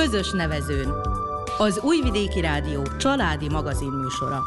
[0.00, 0.92] Közös nevezőn.
[1.58, 4.42] Az Újvidéki Rádió családi magazin műsora.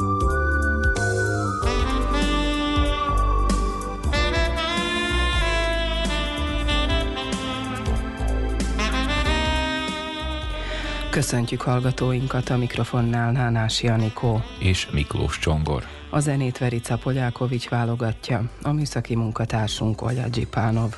[11.10, 15.84] Köszöntjük hallgatóinkat a mikrofonnál Nánás Janikó és Miklós Csongor.
[16.10, 20.96] A zenét Verica Polyákovics válogatja, a műszaki munkatársunk Olya Dzsipánov.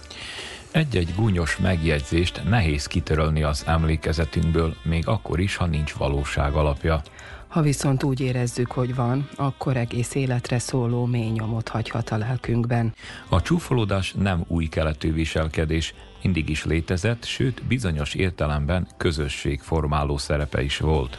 [0.76, 7.02] Egy-egy gúnyos megjegyzést nehéz kitörölni az emlékezetünkből, még akkor is, ha nincs valóság alapja.
[7.48, 12.94] Ha viszont úgy érezzük, hogy van, akkor egész életre szóló mély nyomot hagyhat a lelkünkben.
[13.30, 15.94] A csúfolódás nem új keletű viselkedés,
[16.24, 21.18] mindig is létezett, sőt bizonyos értelemben közösségformáló szerepe is volt.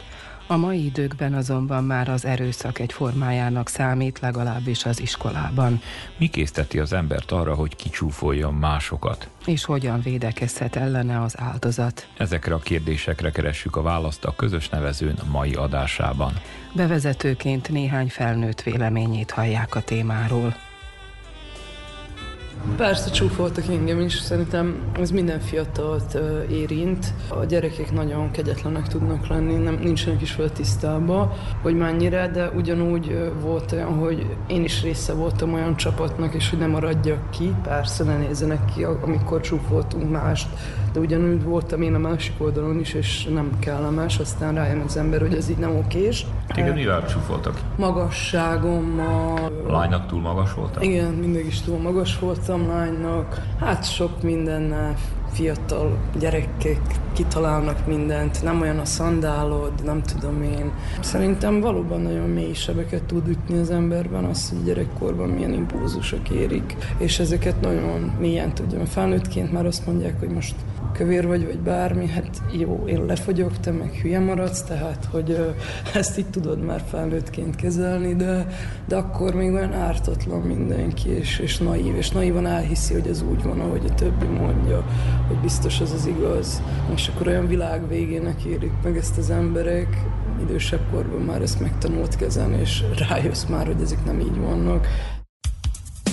[0.49, 5.81] A mai időkben azonban már az erőszak egy formájának számít, legalábbis az iskolában.
[6.17, 9.29] Mi készteti az embert arra, hogy kicsúfoljon másokat?
[9.45, 12.07] És hogyan védekezhet ellene az áldozat?
[12.17, 16.33] Ezekre a kérdésekre keressük a választ a közös nevezőn mai adásában.
[16.73, 20.55] Bevezetőként néhány felnőtt véleményét hallják a témáról.
[22.77, 26.17] Persze csúfoltak engem is, szerintem ez minden fiatalt
[26.49, 27.13] érint.
[27.27, 33.31] A gyerekek nagyon kegyetlenek tudnak lenni, nem, nincsenek is vele tisztában, hogy mennyire, de ugyanúgy
[33.41, 38.03] volt olyan, hogy én is része voltam olyan csapatnak, és hogy nem maradjak ki, persze
[38.03, 40.47] ne nézzenek ki, amikor csúfoltunk mást,
[40.93, 45.21] de ugyanúgy voltam én a másik oldalon is, és nem kellemes, aztán rájön az ember,
[45.21, 46.25] hogy ez így nem okés.
[46.53, 47.59] Téged mivel csúfoltak?
[47.75, 49.51] Magasságommal.
[49.67, 50.83] Lánynak túl magas voltam?
[50.83, 53.41] Igen, mindig is túl magas voltam lánynak.
[53.59, 54.95] Hát sok mindennel
[55.31, 56.81] fiatal gyerekek
[57.13, 60.71] kitalálnak mindent, nem olyan a szandálod, nem tudom én.
[61.01, 66.75] Szerintem valóban nagyon mély sebeket tud ütni az emberben az, hogy gyerekkorban milyen impulzusok érik,
[66.97, 68.85] és ezeket nagyon mélyen tudja.
[68.85, 70.55] Felnőttként már azt mondják, hogy most
[70.97, 75.55] kövér vagy, vagy bármi, hát jó, én lefogyok, te meg hülye maradsz, tehát, hogy
[75.93, 78.47] ezt így tudod már felnőttként kezelni, de,
[78.87, 83.43] de akkor még olyan ártatlan mindenki, és, és naív, és naívan elhiszi, hogy ez úgy
[83.43, 84.85] van, ahogy a többi mondja,
[85.27, 86.61] hogy biztos az az igaz.
[86.93, 90.05] És akkor olyan világ végének érik meg ezt az emberek,
[90.41, 94.87] idősebb korban már ezt megtanult kezelni, és rájössz már, hogy ezek nem így vannak.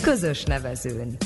[0.03, 1.17] Közös nevezőn.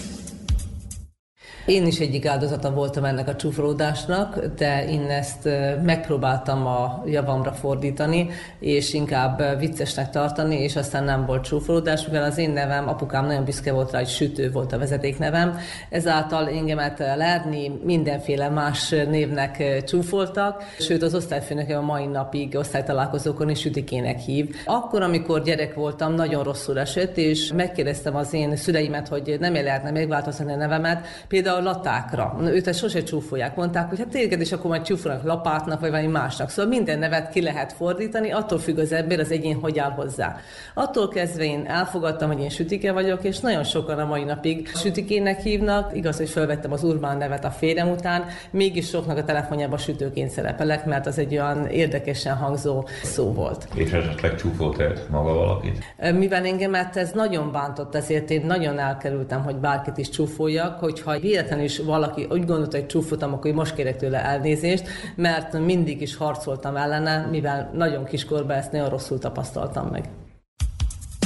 [1.69, 5.49] Én is egyik áldozata voltam ennek a csúfolódásnak, de én ezt
[5.83, 12.39] megpróbáltam a javamra fordítani, és inkább viccesnek tartani, és aztán nem volt csúfolódás, mivel az
[12.39, 15.59] én nevem, apukám nagyon büszke volt rá, hogy sütő volt a vezetéknevem,
[15.91, 23.61] ezáltal engemet Lerni mindenféle más névnek csúfoltak, sőt az osztályfőnökem a mai napig osztálytalálkozókon is
[23.61, 24.55] sütikének hív.
[24.65, 29.91] Akkor, amikor gyerek voltam, nagyon rosszul esett, és megkérdeztem az én szüleimet, hogy nem lehetne
[29.91, 32.37] megváltoztatni a nevemet, például a latákra.
[32.43, 33.57] Őt sose csúfolják.
[33.57, 36.51] Mondták, hogy hát téged is akkor majd csúfolnak lapátnak, vagy valami másnak.
[36.51, 40.37] Szóval minden nevet ki lehet fordítani, attól függ az ember, az egyén hogy áll hozzá.
[40.75, 45.41] Attól kezdve én elfogadtam, hogy én sütike vagyok, és nagyon sokan a mai napig sütikének
[45.41, 45.97] hívnak.
[45.97, 50.85] Igaz, hogy felvettem az Urbán nevet a férjem után, mégis soknak a telefonjában sütőként szerepelek,
[50.85, 53.69] mert az egy olyan érdekesen hangzó szó volt.
[53.75, 55.85] És esetleg csúfolt -e maga valakit?
[56.19, 61.65] Mivel engemet ez nagyon bántott, ezért én nagyon elkerültem, hogy bárkit is csúfoljak, hogyha véletlenül
[61.65, 66.77] is valaki úgy gondolta, hogy csúfoltam, akkor most kérek tőle elnézést, mert mindig is harcoltam
[66.77, 70.09] ellene, mivel nagyon kiskorban ezt nagyon rosszul tapasztaltam meg.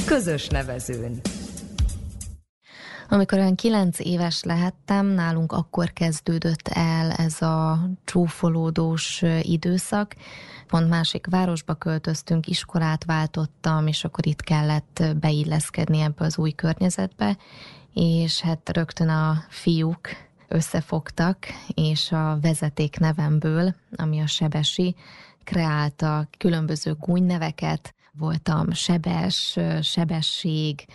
[0.05, 1.21] Közös nevezőn.
[3.09, 10.15] Amikor olyan kilenc éves lehettem, nálunk akkor kezdődött el ez a csúfolódós időszak.
[10.67, 17.37] Pont másik városba költöztünk, iskolát váltottam, és akkor itt kellett beilleszkedni ebbe az új környezetbe,
[17.93, 20.09] és hát rögtön a fiúk
[20.47, 21.37] összefogtak,
[21.73, 24.95] és a vezeték nevemből, ami a sebesi,
[25.43, 30.85] kreálta különböző gúnyneveket, voltam sebes, sebesség,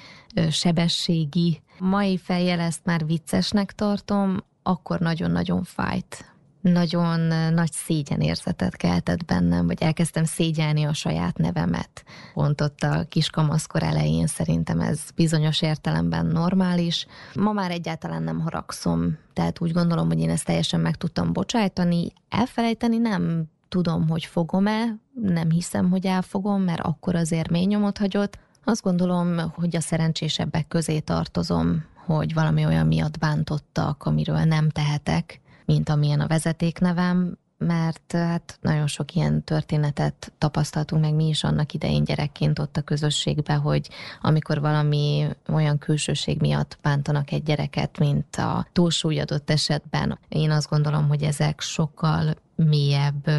[0.51, 1.63] sebességi.
[1.79, 6.33] Mai fejjel ezt már viccesnek tartom, akkor nagyon-nagyon fájt
[6.69, 7.21] nagyon
[7.53, 12.05] nagy szégyenérzetet keltett bennem, vagy elkezdtem szégyelni a saját nevemet.
[12.35, 17.07] Pont ott a kiskamaszkor elején szerintem ez bizonyos értelemben normális.
[17.35, 22.13] Ma már egyáltalán nem haragszom, tehát úgy gondolom, hogy én ezt teljesen meg tudtam bocsájtani.
[22.29, 28.39] Elfelejteni nem tudom, hogy fogom-e, nem hiszem, hogy elfogom, mert akkor azért mély nyomot hagyott.
[28.65, 35.41] Azt gondolom, hogy a szerencsésebbek közé tartozom, hogy valami olyan miatt bántottak, amiről nem tehetek,
[35.69, 41.73] mint amilyen a vezetéknevem, mert hát nagyon sok ilyen történetet tapasztaltunk meg mi is annak
[41.73, 43.89] idején gyerekként ott a közösségben, hogy
[44.21, 50.69] amikor valami olyan külsőség miatt bántanak egy gyereket, mint a túlsúly adott esetben, én azt
[50.69, 53.31] gondolom, hogy ezek sokkal mélyebb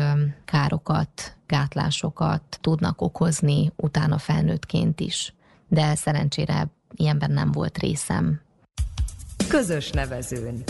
[0.45, 5.33] károkat, gátlásokat tudnak okozni utána felnőttként is.
[5.67, 8.41] De szerencsére ilyenben nem volt részem.
[9.47, 10.63] Közös nevezőn.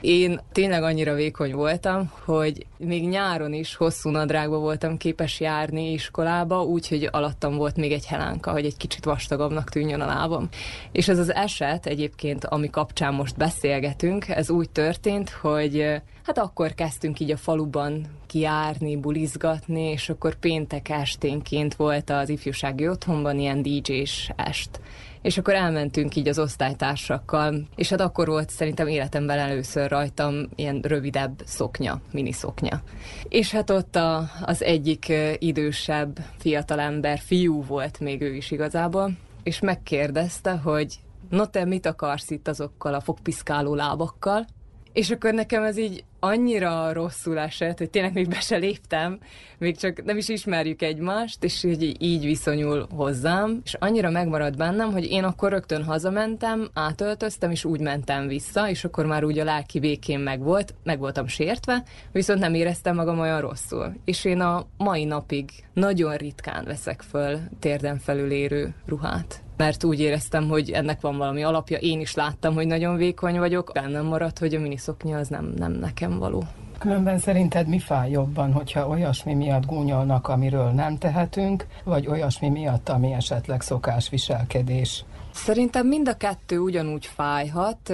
[0.00, 6.62] Én tényleg annyira vékony voltam, hogy még nyáron is hosszú nadrágba voltam képes járni iskolába,
[6.62, 10.48] úgyhogy alattam volt még egy helánka, hogy egy kicsit vastagabbnak tűnjön a lábam.
[10.92, 16.74] És ez az eset egyébként, ami kapcsán most beszélgetünk, ez úgy történt, hogy hát akkor
[16.74, 23.62] kezdtünk így a faluban kiárni, bulizgatni, és akkor péntek esténként volt az ifjúsági otthonban ilyen
[23.62, 24.80] DJ-s est
[25.22, 30.80] és akkor elmentünk így az osztálytársakkal, és hát akkor volt szerintem életemben először rajtam ilyen
[30.82, 32.82] rövidebb szoknya, mini szoknya.
[33.28, 39.10] És hát ott a, az egyik idősebb fiatalember, fiú volt még ő is igazából,
[39.42, 44.46] és megkérdezte, hogy no te mit akarsz itt azokkal a fogpiszkáló lábakkal?
[44.92, 49.18] És akkor nekem ez így annyira rosszul esett, hogy tényleg még be se léptem,
[49.58, 54.92] még csak nem is ismerjük egymást, és így, így viszonyul hozzám, és annyira megmaradt bennem,
[54.92, 59.44] hogy én akkor rögtön hazamentem, átöltöztem, és úgy mentem vissza, és akkor már úgy a
[59.44, 61.82] lelki békén meg volt, meg voltam sértve,
[62.12, 63.94] viszont nem éreztem magam olyan rosszul.
[64.04, 70.00] És én a mai napig nagyon ritkán veszek föl térden felül érő ruhát mert úgy
[70.00, 71.78] éreztem, hogy ennek van valami alapja.
[71.78, 73.70] Én is láttam, hogy nagyon vékony vagyok.
[73.74, 76.44] Bennem maradt, hogy a miniszoknya az nem, nem nekem való.
[76.78, 82.88] Különben szerinted mi fáj jobban, hogyha olyasmi miatt gúnyolnak, amiről nem tehetünk, vagy olyasmi miatt,
[82.88, 85.04] ami esetleg szokásviselkedés?
[85.32, 87.92] Szerintem mind a kettő ugyanúgy fájhat.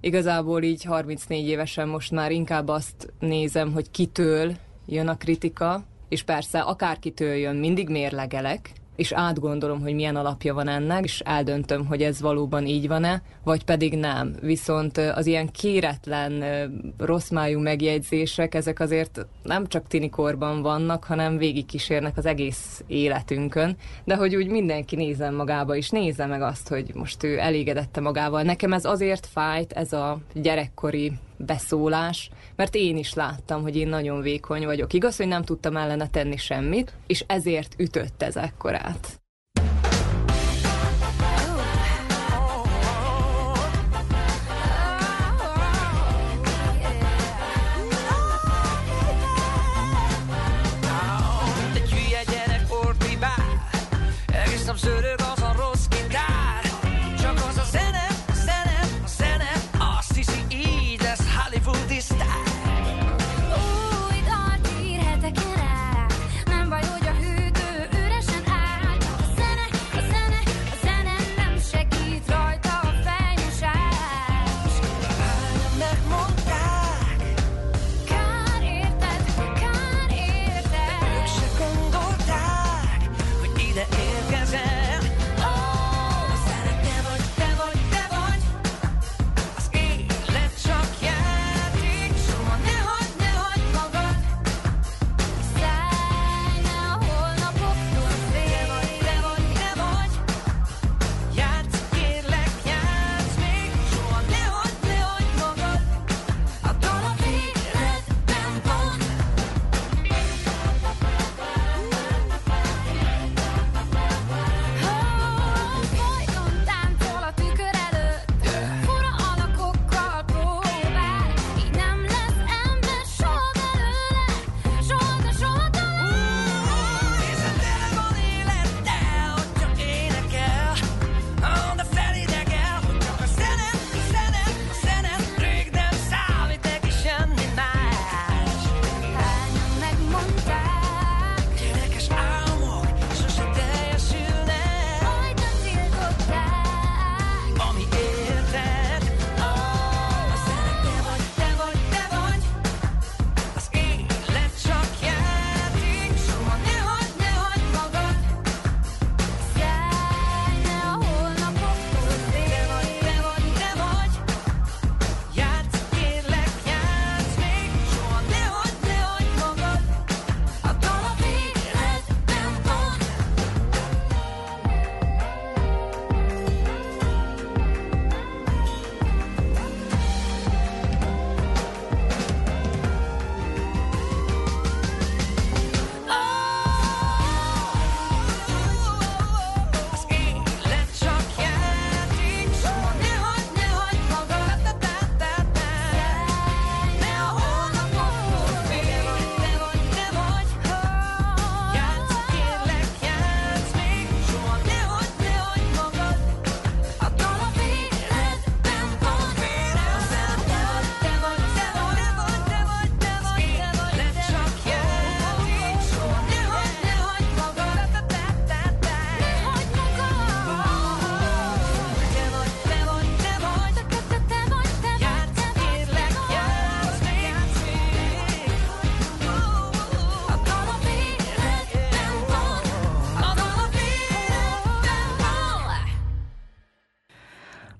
[0.00, 4.52] Igazából így 34 évesen most már inkább azt nézem, hogy kitől
[4.86, 10.68] jön a kritika, és persze akárkitől jön, mindig mérlegelek, és átgondolom, hogy milyen alapja van
[10.68, 14.34] ennek, és eldöntöm, hogy ez valóban így van-e, vagy pedig nem.
[14.40, 16.44] Viszont az ilyen kéretlen,
[16.98, 24.16] rossz májú megjegyzések, ezek azért nem csak tinikorban vannak, hanem végigkísérnek az egész életünkön, de
[24.16, 28.42] hogy úgy mindenki nézzen magába, és nézze meg azt, hogy most ő elégedette magával.
[28.42, 34.20] Nekem ez azért fájt, ez a gyerekkori beszólás, mert én is láttam, hogy én nagyon
[34.20, 34.92] vékony vagyok.
[34.92, 39.20] Igaz, hogy nem tudtam ellene tenni semmit, és ezért ütött ez ekkorát.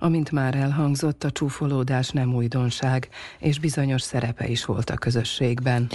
[0.07, 3.09] Amint már elhangzott, a csúfolódás nem újdonság,
[3.39, 5.89] és bizonyos szerepe is volt a közösségben.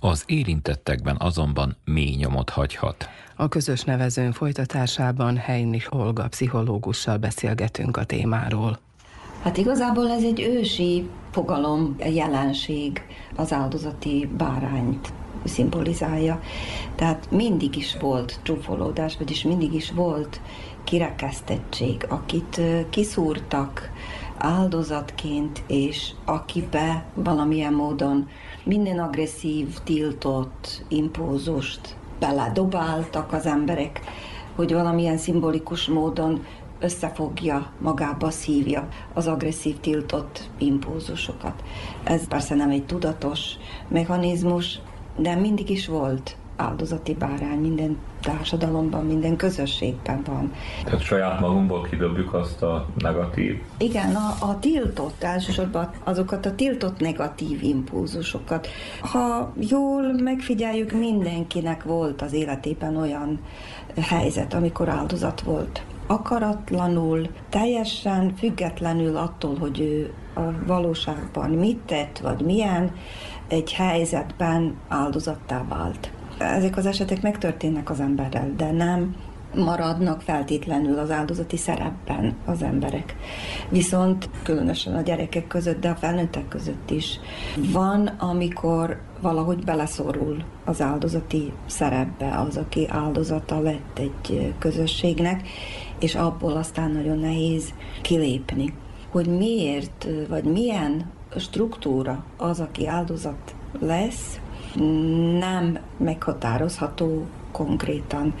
[0.00, 3.08] Az érintettekben azonban mély nyomot hagyhat.
[3.36, 8.78] A közös nevezőn folytatásában Heinrich Olga pszichológussal beszélgetünk a témáról.
[9.42, 13.02] Hát igazából ez egy ősi fogalom, jelenség,
[13.36, 15.12] az áldozati bárányt
[15.44, 16.40] szimbolizálja.
[16.94, 20.40] Tehát mindig is volt csúfolódás, vagyis mindig is volt
[20.84, 22.60] kirekesztettség, akit
[22.90, 23.90] kiszúrtak
[24.38, 28.28] áldozatként, és akibe valamilyen módon
[28.64, 34.00] minden agresszív, tiltott, impózust beledobáltak az emberek,
[34.56, 36.44] hogy valamilyen szimbolikus módon
[36.80, 41.62] összefogja, magába szívja az agresszív, tiltott impulzusokat.
[42.04, 43.40] Ez persze nem egy tudatos
[43.88, 44.80] mechanizmus,
[45.16, 50.52] de mindig is volt áldozati bárány minden társadalomban, minden közösségben van.
[50.84, 53.62] Tehát saját magunkból kidobjuk azt a negatív?
[53.78, 58.68] Igen, a, a tiltott, elsősorban azokat a tiltott negatív impulzusokat.
[59.00, 63.38] Ha jól megfigyeljük, mindenkinek volt az életében olyan
[63.96, 72.40] helyzet, amikor áldozat volt akaratlanul, teljesen függetlenül attól, hogy ő a valóságban mit tett, vagy
[72.40, 72.92] milyen,
[73.48, 76.10] egy helyzetben áldozattá vált.
[76.42, 79.16] Ezek az esetek megtörténnek az emberrel, de nem
[79.54, 83.16] maradnak feltétlenül az áldozati szerepben az emberek.
[83.68, 87.20] Viszont különösen a gyerekek között, de a felnőttek között is
[87.72, 95.48] van, amikor valahogy beleszorul az áldozati szerepbe az, aki áldozata lett egy közösségnek,
[96.00, 97.72] és abból aztán nagyon nehéz
[98.02, 98.74] kilépni.
[99.10, 104.40] Hogy miért, vagy milyen struktúra az, aki áldozat lesz,
[105.38, 108.34] nem meghatározható konkrétan.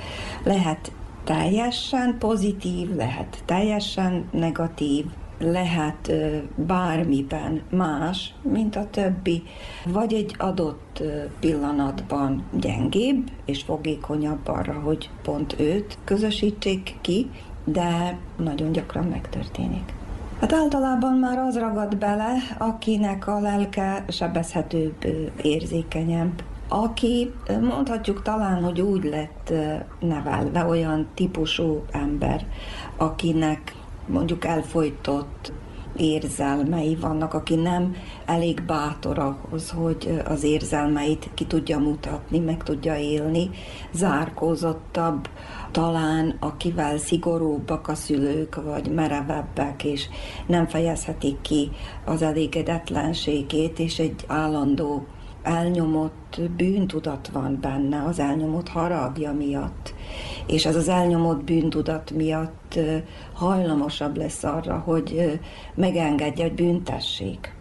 [0.44, 0.92] Lehet
[1.24, 5.04] teljesen pozitív, lehet teljesen negatív,
[5.38, 6.12] lehet
[6.54, 9.42] bármiben más, mint a többi,
[9.84, 11.02] vagy egy adott
[11.40, 17.30] pillanatban gyengébb és fogékonyabb arra, hogy pont őt közösítsék ki,
[17.64, 19.92] de nagyon gyakran megtörténik.
[20.42, 25.06] Hát általában már az ragad bele, akinek a lelke sebezhetőbb,
[25.42, 29.52] érzékenyebb, aki mondhatjuk talán, hogy úgy lett
[30.00, 32.46] nevelve, olyan típusú ember,
[32.96, 33.74] akinek
[34.06, 35.52] mondjuk elfolytott
[35.96, 37.94] érzelmei vannak, aki nem
[38.26, 43.50] elég bátor ahhoz, hogy az érzelmeit ki tudja mutatni, meg tudja élni,
[43.92, 45.28] zárkózottabb,
[45.72, 50.08] talán akivel szigorúbbak a szülők, vagy merevebbek, és
[50.46, 51.70] nem fejezhetik ki
[52.04, 55.06] az elégedetlenségét, és egy állandó
[55.42, 59.94] elnyomott bűntudat van benne, az elnyomott haragja miatt.
[60.46, 62.78] És ez az elnyomott bűntudat miatt
[63.32, 65.40] hajlamosabb lesz arra, hogy
[65.74, 67.54] megengedje, hogy büntessék.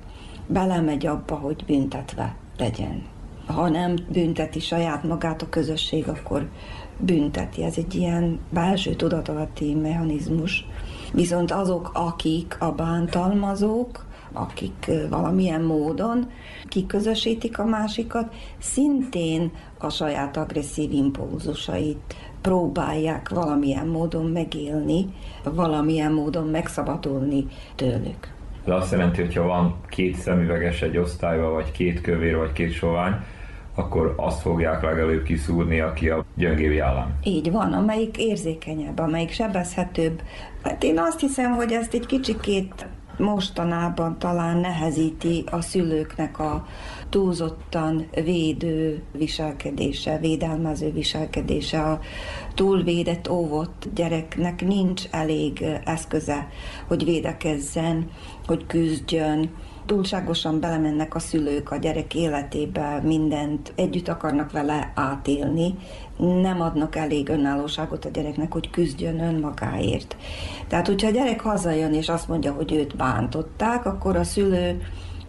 [0.48, 3.04] Belemegy abba, hogy büntetve legyen.
[3.52, 6.50] Ha nem bünteti saját magát a közösség, akkor
[6.98, 7.64] bünteti.
[7.64, 10.66] Ez egy ilyen belső tudatalatti mechanizmus.
[11.14, 16.30] Viszont azok, akik a bántalmazók, akik valamilyen módon
[16.68, 25.08] kiközösítik a másikat, szintén a saját agresszív impulzusait próbálják valamilyen módon megélni,
[25.44, 28.34] valamilyen módon megszabadulni tőlük.
[28.66, 33.16] Ez azt jelenti, hogy van két szemüveges egy osztályban, vagy két kövér, vagy két sovány,
[33.82, 37.14] akkor azt fogják legelőbb kiszúrni, aki a gyöngévi állam.
[37.24, 40.22] Így van, amelyik érzékenyebb, amelyik sebezhetőbb.
[40.64, 42.86] Hát én azt hiszem, hogy ezt egy kicsikét
[43.18, 46.66] mostanában talán nehezíti a szülőknek a
[47.10, 52.00] túlzottan védő viselkedése, védelmező viselkedése, a
[52.56, 56.48] túlvédett, óvott gyereknek nincs elég eszköze,
[56.88, 58.10] hogy védekezzen,
[58.46, 59.50] hogy küzdjön,
[59.86, 65.76] túlságosan belemennek a szülők a gyerek életébe, mindent együtt akarnak vele átélni,
[66.18, 70.16] nem adnak elég önállóságot a gyereknek, hogy küzdjön önmagáért.
[70.68, 74.82] Tehát, hogyha a gyerek hazajön és azt mondja, hogy őt bántották, akkor a szülő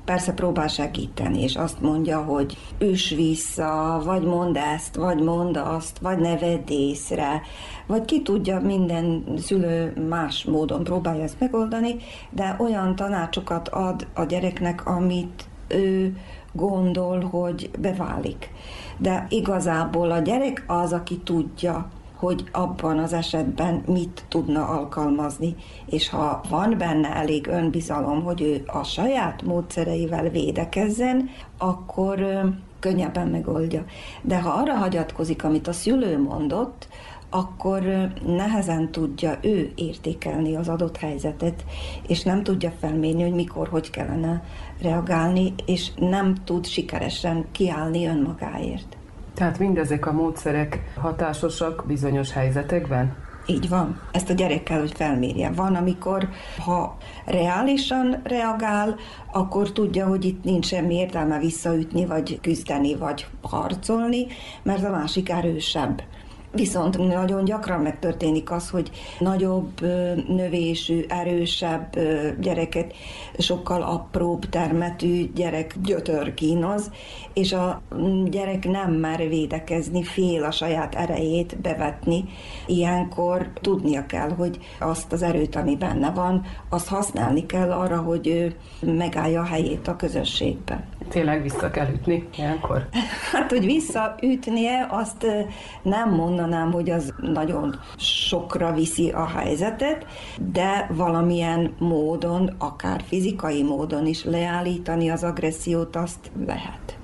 [0.04, 5.98] persze próbál segíteni, és azt mondja, hogy üs vissza, vagy mond ezt, vagy mond azt,
[5.98, 7.42] vagy ne vedd észre,
[7.86, 11.96] vagy ki tudja, minden szülő más módon próbálja ezt megoldani,
[12.30, 16.16] de olyan tanácsokat ad a gyereknek, amit ő
[16.52, 18.50] gondol, hogy beválik.
[18.98, 21.88] De igazából a gyerek az, aki tudja,
[22.22, 25.54] hogy abban az esetben mit tudna alkalmazni,
[25.86, 32.42] és ha van benne elég önbizalom, hogy ő a saját módszereivel védekezzen, akkor
[32.80, 33.84] könnyebben megoldja.
[34.22, 36.88] De ha arra hagyatkozik, amit a szülő mondott,
[37.30, 37.82] akkor
[38.26, 41.64] nehezen tudja ő értékelni az adott helyzetet,
[42.06, 44.44] és nem tudja felmérni, hogy mikor, hogy kellene
[44.82, 48.96] reagálni, és nem tud sikeresen kiállni önmagáért.
[49.34, 53.16] Tehát mindezek a módszerek hatásosak bizonyos helyzetekben?
[53.46, 54.00] Így van.
[54.12, 55.50] Ezt a gyerek kell, hogy felmérje.
[55.50, 58.96] Van, amikor ha reálisan reagál,
[59.32, 64.26] akkor tudja, hogy itt nincs semmi értelme visszaütni, vagy küzdeni, vagy harcolni,
[64.62, 66.02] mert a másik erősebb.
[66.54, 69.80] Viszont nagyon gyakran megtörténik az, hogy nagyobb
[70.28, 71.98] növésű, erősebb
[72.40, 72.94] gyereket,
[73.38, 76.90] sokkal apróbb termetű gyerek gyötör kínoz,
[77.32, 77.82] és a
[78.24, 82.24] gyerek nem mer védekezni, fél a saját erejét bevetni.
[82.66, 88.56] Ilyenkor tudnia kell, hogy azt az erőt, ami benne van, azt használni kell arra, hogy
[88.80, 90.91] megállja a helyét a közösségben.
[91.12, 92.88] Tényleg vissza kell ütni ilyenkor?
[93.32, 95.26] Hát, hogy visszaütnie, azt
[95.82, 100.06] nem mondanám, hogy az nagyon sokra viszi a helyzetet,
[100.52, 107.01] de valamilyen módon, akár fizikai módon is leállítani az agressziót, azt lehet.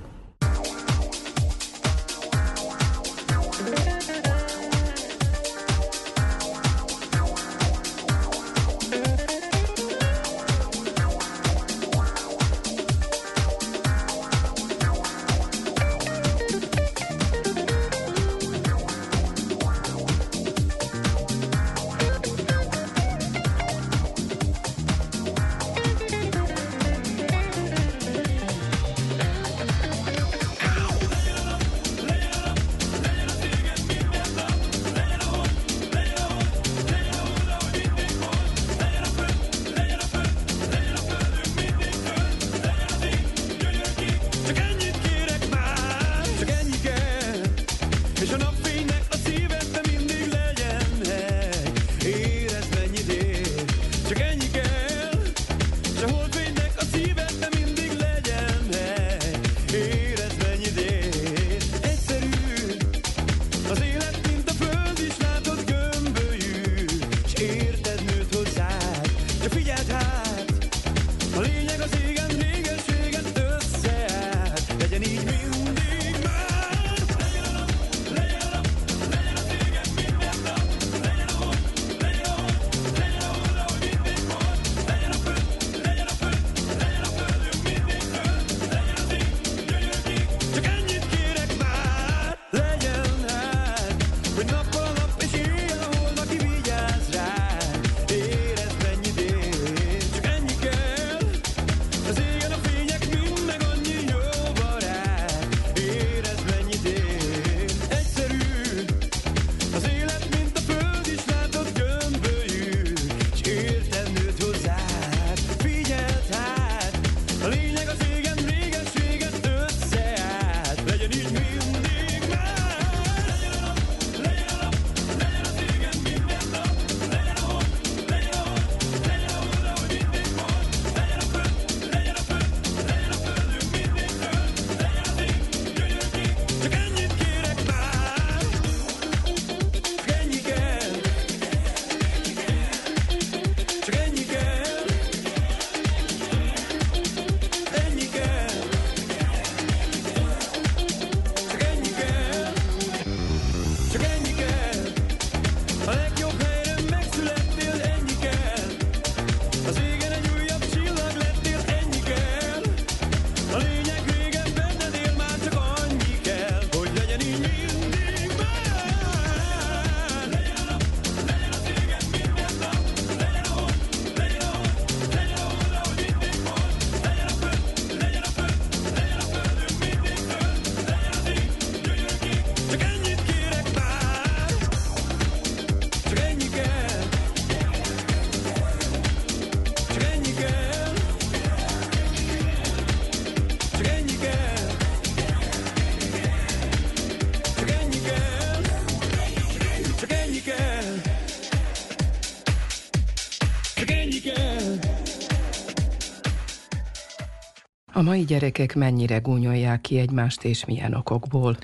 [207.99, 211.57] A mai gyerekek mennyire gúnyolják ki egymást, és milyen okokból?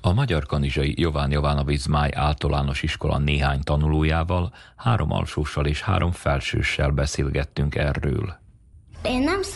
[0.00, 6.90] A Magyar Kanizsai Jován Jovanovic Zmáj általános iskola néhány tanulójával, három alsóssal és három felsőssel
[6.90, 8.38] beszélgettünk erről.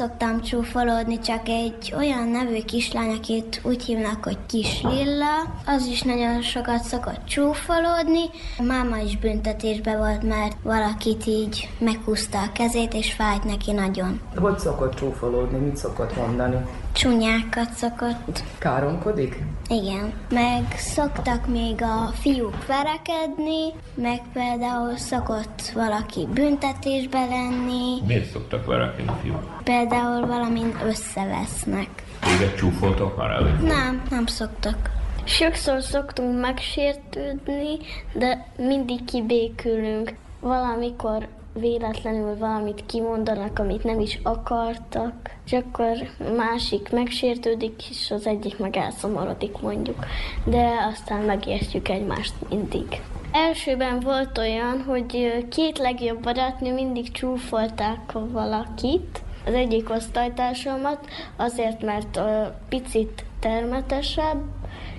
[0.03, 6.03] Szoktam csúfolódni, csak egy olyan nevű kislány, akit úgy hívnak, hogy Kis Lilla, az is
[6.03, 8.25] nagyon sokat szokott csúfolódni.
[8.59, 14.21] A máma is büntetésbe volt, mert valakit így meghúzta a kezét, és fájt neki nagyon.
[14.37, 15.59] Hogy szokott csúfolódni?
[15.59, 16.57] Mit szokott mondani?
[16.93, 18.43] Csúnyákat szokott.
[18.59, 19.43] Káromkodik?
[19.69, 20.13] Igen.
[20.31, 28.01] Meg szoktak még a fiúk verekedni, meg például szokott valaki büntetésbe lenni.
[28.07, 29.63] Miért szoktak verekedni fiúk?
[29.65, 31.89] Például valamin összevesznek.
[32.21, 33.57] Téged csúfoltak már elő?
[33.63, 34.91] Nem, nem szoktak.
[35.25, 37.77] Sokszor szoktunk megsértődni,
[38.13, 40.15] de mindig kibékülünk.
[40.41, 45.15] Valamikor véletlenül valamit kimondanak, amit nem is akartak,
[45.47, 45.97] és akkor
[46.37, 50.07] másik megsértődik, és az egyik meg elszomorodik mondjuk.
[50.45, 53.01] De aztán megértjük egymást mindig.
[53.33, 62.17] Elsőben volt olyan, hogy két legjobb barátnő mindig csúfolták valakit, az egyik osztálytársamat, azért, mert
[62.17, 64.43] a picit termetesebb,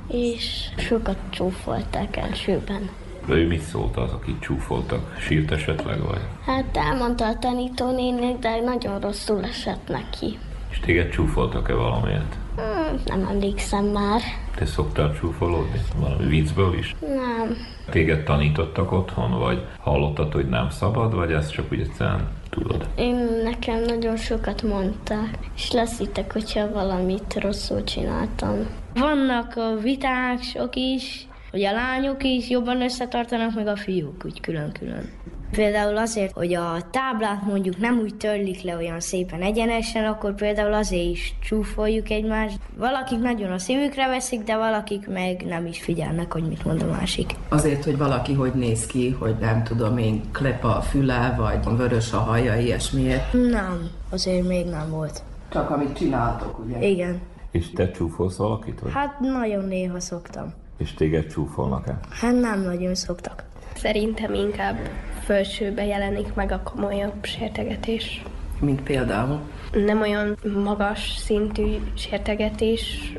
[0.08, 2.90] és sokat csúfolták elsőben.
[3.26, 5.16] De ő mit szólt az, akit csúfoltak?
[5.20, 6.22] Sírt esetleg vagy?
[6.46, 10.38] Hát elmondta a tanítónének, de nagyon rosszul esett neki.
[10.70, 12.36] És téged csúfoltak-e valamiért?
[12.56, 14.22] Hmm, nem emlékszem már.
[14.56, 15.82] Te szoktál csúfolódni?
[16.00, 16.96] Valami viccből is?
[17.00, 17.56] Nem.
[17.90, 22.88] Téged tanítottak otthon, vagy hallottad, hogy nem szabad, vagy ezt csak úgy egyszerűen tudod?
[22.96, 28.56] Én nekem nagyon sokat mondták, és leszítek, hogyha valamit rosszul csináltam.
[28.94, 34.42] Vannak a viták sok is, hogy a lányok is jobban összetartanak, meg a fiúk úgy
[34.42, 35.10] külön-külön.
[35.52, 40.74] Például azért, hogy a táblát mondjuk nem úgy törlik le olyan szépen egyenesen, akkor például
[40.74, 42.60] azért is csúfoljuk egymást.
[42.78, 46.86] Valakik nagyon a szívükre veszik, de valakik meg nem is figyelnek, hogy mit mond a
[46.86, 47.36] másik.
[47.50, 52.14] Azért, hogy valaki hogy néz ki, hogy nem tudom én, klepa a füle, vagy vörös
[52.14, 53.34] a haja, ilyesmiért.
[53.34, 55.24] Nem, azért még nem volt.
[55.50, 56.88] Csak amit csináltok, ugye?
[56.88, 57.22] Igen.
[57.52, 58.80] És te csúfolsz valakit?
[58.80, 58.92] Vagy?
[58.94, 60.54] Hát nagyon néha szoktam.
[60.78, 62.00] És téged csúfolnak-e?
[62.10, 63.44] Hát nem nagyon szoktak.
[63.76, 64.78] Szerintem inkább
[65.24, 68.24] felsőbe jelenik meg a komolyabb sértegetés.
[68.60, 69.40] Mint például?
[69.72, 73.14] Nem olyan magas szintű sértegetés,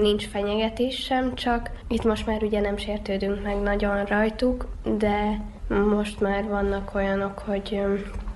[0.00, 4.68] nincs fenyegetés sem, csak itt most már ugye nem sértődünk meg nagyon rajtuk,
[4.98, 7.80] de most már vannak olyanok, hogy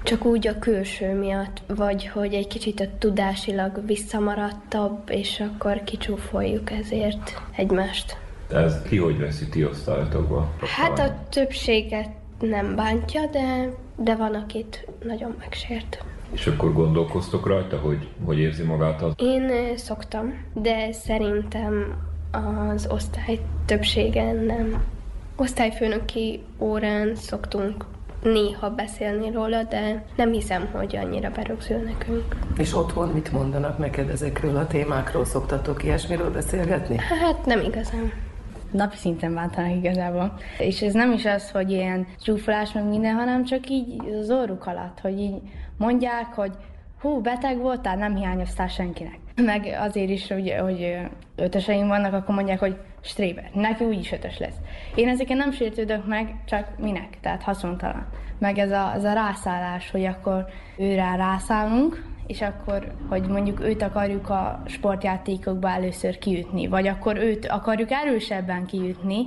[0.03, 6.71] csak úgy a külső miatt, vagy hogy egy kicsit a tudásilag visszamaradtabb, és akkor kicsúfoljuk
[6.71, 8.17] ezért egymást.
[8.53, 10.51] Ez ki hogy veszi ti osztályotokba?
[10.79, 12.09] Hát a többséget
[12.41, 16.05] nem bántja, de, de van, akit nagyon megsért.
[16.33, 19.13] És akkor gondolkoztok rajta, hogy hogy érzi magát az?
[19.17, 21.95] Én szoktam, de szerintem
[22.73, 24.85] az osztály többségen nem.
[25.37, 27.85] Osztályfőnöki órán szoktunk
[28.23, 32.37] néha beszélni róla, de nem hiszem, hogy annyira berögzül nekünk.
[32.57, 35.25] És otthon mit mondanak neked ezekről a témákról?
[35.25, 36.97] Szoktatok ilyesmiről beszélgetni?
[36.97, 38.13] Hát nem igazán
[38.73, 40.39] napi szinten bántanak igazából.
[40.59, 44.67] És ez nem is az, hogy ilyen csúfolás meg minden, hanem csak így az orruk
[44.67, 45.41] alatt, hogy így
[45.77, 46.53] mondják, hogy
[47.01, 49.19] hú, beteg voltál, nem hiányoztál senkinek.
[49.37, 50.97] Meg azért is, hogy, hogy
[51.37, 54.57] ötöseim vannak, akkor mondják, hogy stréber, neki úgyis ötös lesz.
[54.95, 58.07] Én ezeken nem sértődök meg, csak minek, tehát haszontalan.
[58.39, 63.83] Meg ez a, ez a rászállás, hogy akkor őrá rászállunk, és akkor, hogy mondjuk őt
[63.83, 69.27] akarjuk a sportjátékokba először kiütni, vagy akkor őt akarjuk erősebben kiütni,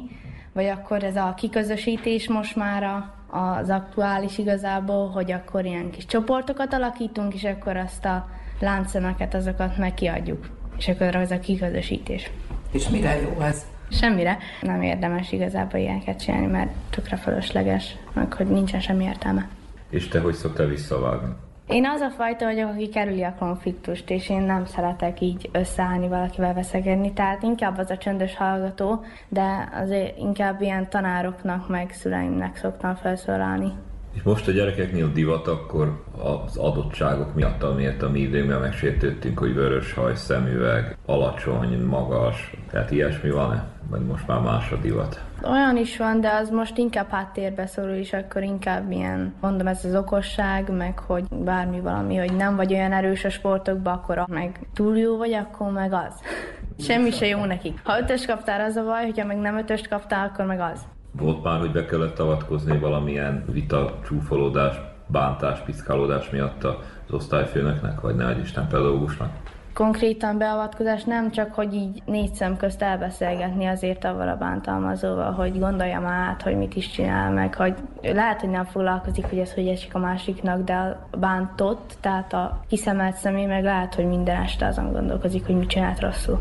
[0.54, 6.06] vagy akkor ez a kiközösítés most már a, az aktuális igazából, hogy akkor ilyen kis
[6.06, 10.50] csoportokat alakítunk, és akkor azt a láncszemeket, azokat meg kiadjuk.
[10.78, 12.32] És akkor az a kiközösítés.
[12.72, 13.66] És mire jó ez?
[13.92, 14.38] Semmire.
[14.62, 19.48] Nem érdemes igazából ilyeneket csinálni, mert tökre fölösleges, meg hogy nincsen semmi értelme.
[19.90, 21.34] És te hogy szoktál visszavágni?
[21.68, 26.08] Én az a fajta vagyok, aki kerüli a konfliktust, és én nem szeretek így összeállni
[26.08, 32.56] valakivel veszegedni, tehát inkább az a csöndös hallgató, de azért inkább ilyen tanároknak, meg szüleimnek
[32.56, 33.72] szoktam felszólalni.
[34.14, 39.54] És most a gyerekeknél divat akkor az adottságok miatt, amiért a mi időnkben megsértődtünk, hogy
[39.54, 43.72] vörös haj, szemüveg, alacsony, magas, tehát ilyesmi van-e?
[43.90, 45.24] Vagy most már más a divat?
[45.44, 49.86] Olyan is van, de az most inkább háttérbe szorul, és akkor inkább ilyen, mondom, ez
[49.86, 54.60] az okosság, meg hogy bármi valami, hogy nem vagy olyan erős a sportokban, akkor meg
[54.74, 56.14] túl jó vagy, akkor meg az.
[56.88, 57.80] Semmi se jó nekik.
[57.84, 60.86] Ha ötös kaptál, az a baj, hogyha meg nem ötöst kaptál, akkor meg az.
[61.18, 66.74] Volt már, hogy be kellett avatkozni valamilyen vita, csúfolódás, bántás, piszkálódás miatt az
[67.12, 69.30] osztályfőnöknek, vagy ne Isten pedagógusnak?
[69.74, 75.60] konkrétan beavatkozás, nem csak, hogy így négy szem közt elbeszélgetni azért avval a bántalmazóval, hogy
[75.60, 79.54] gondolja már át, hogy mit is csinál meg, hogy lehet, hogy nem foglalkozik, hogy ez
[79.54, 84.42] hogy esik a másiknak, de a bántott, tehát a kiszemelt személy meg lehet, hogy minden
[84.42, 86.40] este azon gondolkozik, hogy mit csinált rosszul.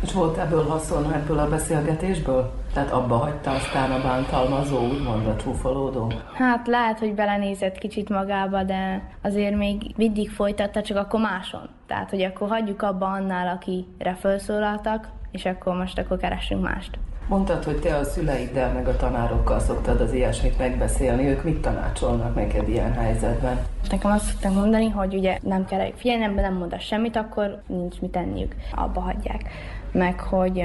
[0.00, 2.52] És volt ebből haszon, ebből a beszélgetésből?
[2.72, 6.12] Tehát abba hagyta aztán a bántalmazó, úgymond a csúfolódó?
[6.34, 11.68] Hát lehet, hogy belenézett kicsit magába, de azért még mindig folytatta, csak akkor máson.
[11.86, 16.98] Tehát, hogy akkor hagyjuk abba annál, akire felszólaltak, és akkor most akkor keressünk mást.
[17.28, 21.26] Mondtad, hogy te a szüleiddel meg a tanárokkal szoktad az ilyesmit megbeszélni.
[21.26, 23.58] Ők mit tanácsolnak neked ilyen helyzetben?
[23.90, 28.10] Nekem azt szokták mondani, hogy ugye nem kell figyelni, nem mondasz semmit, akkor nincs mit
[28.10, 29.42] tenniük, abba hagyják.
[29.92, 30.64] Meg hogy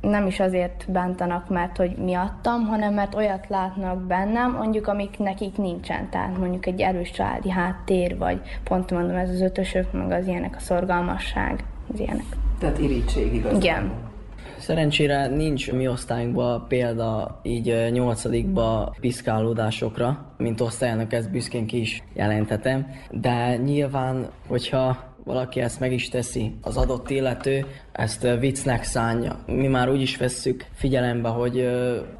[0.00, 5.56] nem is azért bántanak, mert hogy miattam, hanem mert olyat látnak bennem, mondjuk, amik nekik
[5.56, 6.08] nincsen.
[6.10, 10.56] Tehát mondjuk egy erős családi háttér, vagy pont mondom, ez az ötösök, meg az ilyenek,
[10.56, 12.24] a szorgalmasság, az ilyenek.
[12.58, 13.56] Tehát irítség igaz.
[13.56, 13.92] Igen.
[14.58, 22.86] Szerencsére nincs mi osztályunkban példa így nyolcadikba piszkálódásokra, mint osztályának ezt büszkén ki is jelentetem,
[23.10, 29.38] de nyilván, hogyha valaki ezt meg is teszi, az adott illető ezt viccnek szánja.
[29.46, 31.70] Mi már úgy is vesszük figyelembe, hogy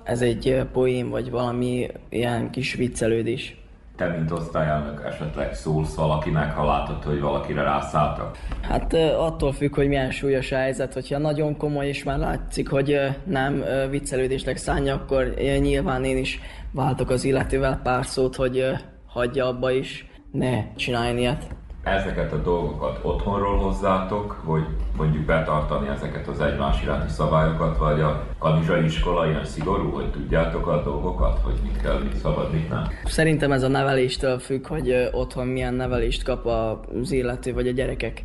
[0.05, 3.59] ez egy poém, vagy valami ilyen kis viccelődés.
[3.97, 8.39] Te, mint osztályelnök esetleg szólsz valakinek, ha látod, hogy valakire rászálltak?
[8.61, 10.93] Hát attól függ, hogy milyen súlyos a helyzet.
[10.93, 16.41] Hogyha nagyon komoly, és már látszik, hogy nem viccelődésnek szánja, akkor nyilván én is
[16.73, 18.65] váltok az illetővel pár szót, hogy
[19.07, 21.47] hagyja abba is, ne csináljon ilyet
[21.83, 24.67] ezeket a dolgokat otthonról hozzátok, hogy
[24.97, 30.67] mondjuk betartani ezeket az egymás iránti szabályokat, vagy a kanizsai iskola ilyen szigorú, hogy tudjátok
[30.67, 32.83] a dolgokat, hogy mit kell, mit szabad, mit nem?
[33.05, 38.25] Szerintem ez a neveléstől függ, hogy otthon milyen nevelést kap az illető vagy a gyerekek.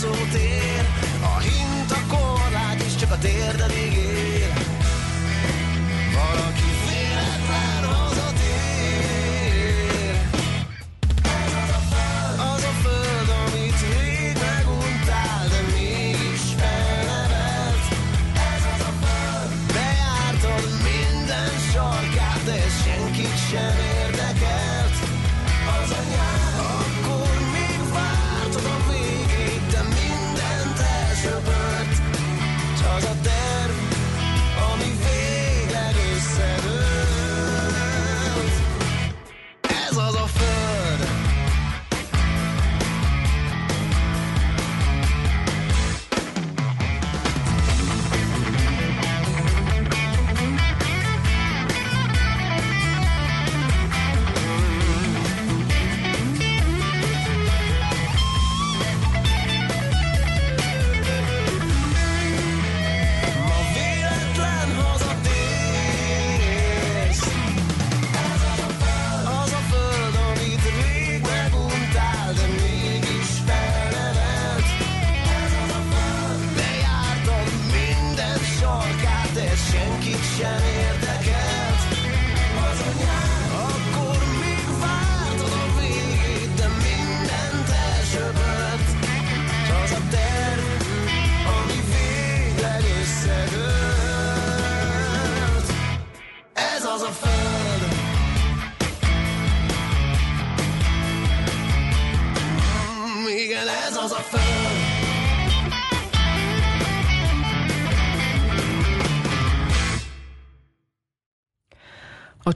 [0.00, 0.49] solteiro.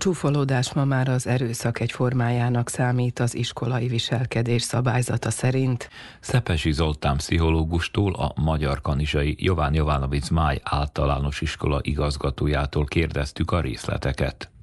[0.04, 5.88] Csúfolódás ma már az erőszak egy formájának számít az iskolai viselkedés szabályzata szerint.
[6.20, 14.53] Szepesi Zoltán pszichológustól, a Magyar Kanizsai Jován Jovanovic Máj általános iskola igazgatójától kérdeztük a részleteket.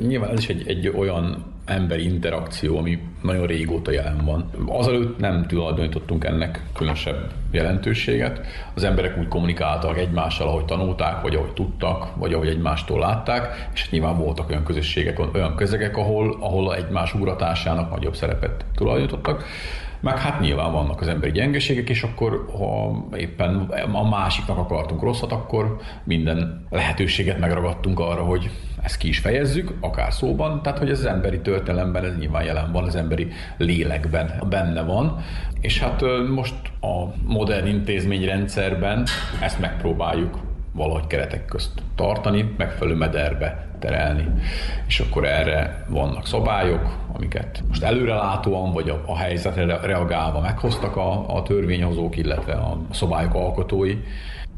[0.00, 4.50] Nyilván ez is egy, egy olyan emberi interakció, ami nagyon régóta jelen van.
[4.66, 8.40] Azelőtt nem tulajdonítottunk ennek különösebb jelentőséget.
[8.74, 13.90] Az emberek úgy kommunikáltak egymással, ahogy tanulták, vagy ahogy tudtak, vagy ahogy egymástól látták, és
[13.90, 19.44] nyilván voltak olyan közösségek, olyan közegek, ahol, ahol egymás ugratásának nagyobb szerepet tulajdonítottak.
[20.04, 23.56] Meg hát nyilván vannak az emberi gyengeségek, és akkor, ha éppen
[23.92, 28.50] a másiknak akartunk rosszat, akkor minden lehetőséget megragadtunk arra, hogy
[28.82, 32.72] ezt ki is fejezzük, akár szóban, tehát hogy ez az emberi történelemben ez nyilván jelen
[32.72, 35.16] van, az emberi lélekben benne van,
[35.60, 36.02] és hát
[36.34, 39.06] most a modern intézményrendszerben
[39.40, 40.38] ezt megpróbáljuk
[40.74, 44.28] valahogy keretek közt tartani, megfelelő mederbe terelni.
[44.86, 51.36] És akkor erre vannak szabályok, amiket most előrelátóan, vagy a, a helyzetre reagálva meghoztak a,
[51.36, 53.96] a törvényhozók, illetve a szabályok alkotói,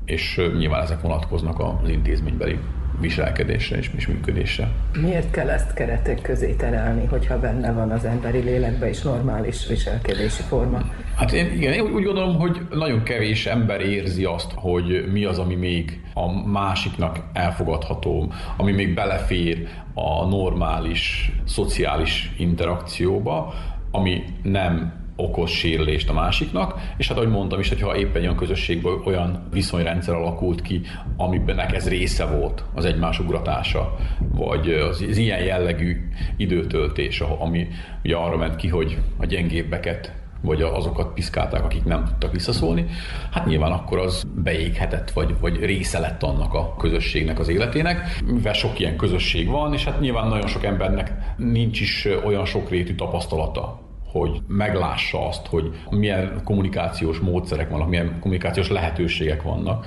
[0.05, 2.59] és nyilván ezek vonatkoznak az intézménybeli
[3.01, 4.69] viselkedésre és, és működésre.
[5.01, 10.43] Miért kell ezt keretek közé terelni, hogyha benne van az emberi lélekbe is normális viselkedési
[10.43, 10.81] forma?
[11.17, 15.39] Hát én, igen, én úgy gondolom, hogy nagyon kevés ember érzi azt, hogy mi az,
[15.39, 23.55] ami még a másiknak elfogadható, ami még belefér a normális szociális interakcióba,
[23.91, 29.01] ami nem okoz sérülést a másiknak, és hát ahogy mondtam is, hogyha éppen olyan közösségben
[29.05, 30.81] olyan viszonyrendszer alakult ki,
[31.17, 37.69] amiben ez része volt az egymás ugratása, vagy az, az ilyen jellegű időtöltés, ami
[38.05, 42.87] ugye arra ment ki, hogy a gyengébbeket vagy azokat piszkálták, akik nem tudtak visszaszólni,
[43.31, 48.53] hát nyilván akkor az beéghetett, vagy, vagy része lett annak a közösségnek az életének, mivel
[48.53, 53.86] sok ilyen közösség van, és hát nyilván nagyon sok embernek nincs is olyan sokrétű tapasztalata
[54.07, 59.87] hogy meglássa azt, hogy milyen kommunikációs módszerek vannak, milyen kommunikációs lehetőségek vannak.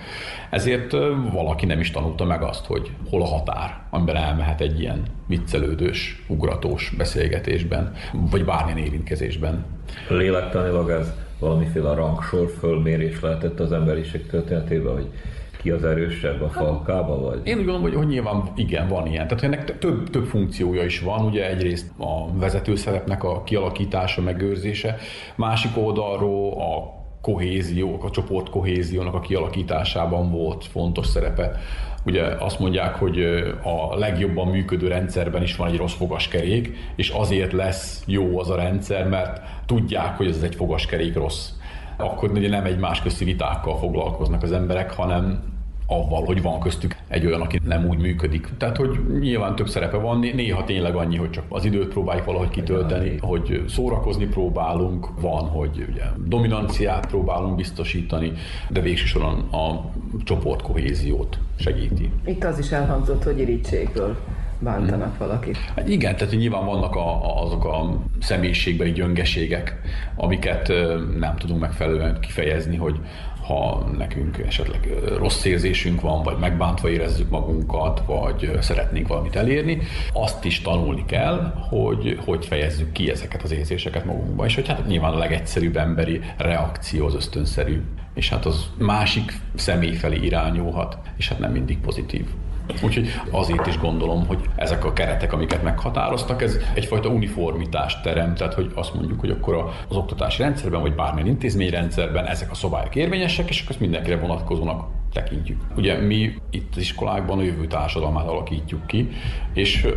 [0.50, 0.92] Ezért
[1.32, 6.24] valaki nem is tanulta meg azt, hogy hol a határ, amiben elmehet egy ilyen viccelődős,
[6.28, 9.66] ugratós beszélgetésben, vagy bármilyen érintkezésben.
[10.10, 15.10] Lélektanilag ez valamiféle rangsor fölmérés lehetett az emberiség történetében, hogy
[15.62, 17.40] ki az erősebb a falkába, vagy?
[17.44, 19.28] Én úgy gondolom, hogy, hogy nyilván igen, van ilyen.
[19.28, 24.98] Tehát ennek több, több funkciója is van, ugye egyrészt a vezetőszerepnek a kialakítása, megőrzése,
[25.36, 31.60] másik oldalról a kohézió, a csoport kohéziónak a kialakításában volt fontos szerepe.
[32.06, 33.20] Ugye azt mondják, hogy
[33.64, 38.56] a legjobban működő rendszerben is van egy rossz fogaskerék, és azért lesz jó az a
[38.56, 41.50] rendszer, mert tudják, hogy ez egy fogaskerék rossz
[42.00, 45.44] akkor ugye nem egymás közti vitákkal foglalkoznak az emberek, hanem
[45.90, 48.50] avval, hogy van köztük egy olyan, aki nem úgy működik.
[48.58, 52.50] Tehát, hogy nyilván több szerepe van, néha tényleg annyi, hogy csak az időt próbáljuk valahogy
[52.50, 58.32] kitölteni, hogy szórakozni próbálunk, van, hogy ugye dominanciát próbálunk biztosítani,
[58.70, 59.92] de végsősoron a
[60.24, 62.12] csoport kohéziót segíti.
[62.26, 64.18] Itt az is elhangzott, hogy irítségből
[64.60, 65.58] bántanak valakit.
[65.58, 69.82] Hát igen, tehát nyilván vannak a, a, azok a személyiségbeli gyöngeségek,
[70.16, 70.74] amiket
[71.18, 73.00] nem tudunk megfelelően kifejezni, hogy
[73.50, 79.82] ha nekünk esetleg rossz érzésünk van, vagy megbántva érezzük magunkat, vagy szeretnénk valamit elérni,
[80.14, 84.46] azt is tanulni kell, hogy hogy fejezzük ki ezeket az érzéseket magunkba.
[84.46, 87.82] És hogy hát nyilván a legegyszerűbb emberi reakció az ösztönszerű,
[88.14, 92.26] és hát az másik személy felé irányulhat, és hát nem mindig pozitív.
[92.84, 98.54] Úgyhogy azért is gondolom, hogy ezek a keretek, amiket meghatároztak, ez egyfajta uniformitást teremt, tehát
[98.54, 103.50] hogy azt mondjuk, hogy akkor az oktatási rendszerben, vagy bármilyen intézményrendszerben ezek a szabályok érvényesek,
[103.50, 105.62] és akkor mindenkire vonatkozónak tekintjük.
[105.76, 109.10] Ugye mi itt az iskolákban a jövő társadalmát alakítjuk ki,
[109.54, 109.88] és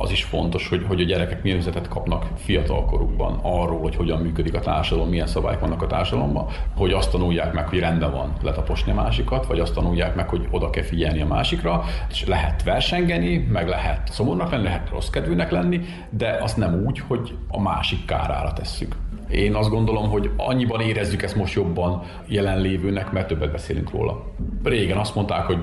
[0.00, 4.54] az is fontos, hogy, hogy a gyerekek milyen üzenetet kapnak fiatalkorukban arról, hogy hogyan működik
[4.54, 6.46] a társadalom, milyen szabályok vannak a társadalomban,
[6.76, 10.48] hogy azt tanulják meg, hogy rendben van letaposni a másikat, vagy azt tanulják meg, hogy
[10.50, 15.50] oda kell figyelni a másikra, és lehet versengeni, meg lehet szomorúnak lenni, lehet rossz kedvűnek
[15.50, 15.80] lenni,
[16.10, 18.96] de azt nem úgy, hogy a másik kárára tesszük.
[19.30, 24.24] Én azt gondolom, hogy annyiban érezzük ezt most jobban jelenlévőnek, mert többet beszélünk róla.
[24.62, 25.58] Régen azt mondták, hogy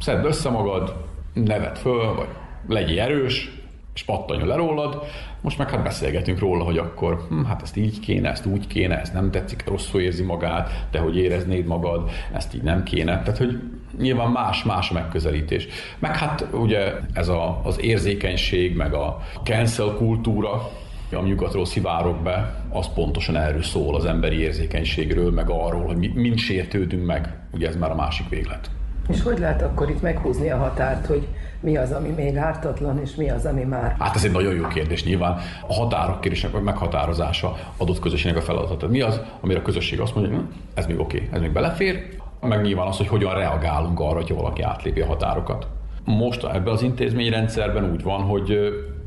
[0.00, 0.96] szedd össze magad,
[1.32, 2.28] nevet föl, vagy
[2.68, 3.50] legyél erős,
[3.94, 5.02] és pattanjon le rólad.
[5.40, 9.00] Most meg hát beszélgetünk róla, hogy akkor hm, hát ezt így kéne, ezt úgy kéne,
[9.00, 13.22] ez nem tetszik, rosszul érzi magát, de hogy éreznéd magad, ezt így nem kéne.
[13.22, 13.60] Tehát, hogy
[13.98, 15.66] nyilván más-más megközelítés.
[15.98, 20.70] Meg hát ugye ez a, az érzékenység, meg a cancel kultúra,
[21.16, 26.12] ami nyugatról szivárok be, az pontosan erről szól az emberi érzékenységről, meg arról, hogy mi,
[26.14, 27.36] mind sértődünk meg.
[27.52, 28.70] Ugye ez már a másik véglet.
[29.08, 31.26] És hogy lehet akkor itt meghúzni a határt, hogy
[31.60, 33.96] mi az, ami még ártatlan, és mi az, ami már...
[33.98, 35.04] Hát ez egy nagyon jó kérdés.
[35.04, 38.88] Nyilván a határok kérdésnek meghatározása adott közösségnek a feladata.
[38.88, 40.44] Mi az, amire a közösség azt mondja, hogy
[40.74, 44.34] ez még oké, okay, ez még belefér, meg nyilván az, hogy hogyan reagálunk arra, hogy
[44.34, 45.66] valaki átlépi a határokat.
[46.04, 48.58] Most ebben az intézményrendszerben úgy van, hogy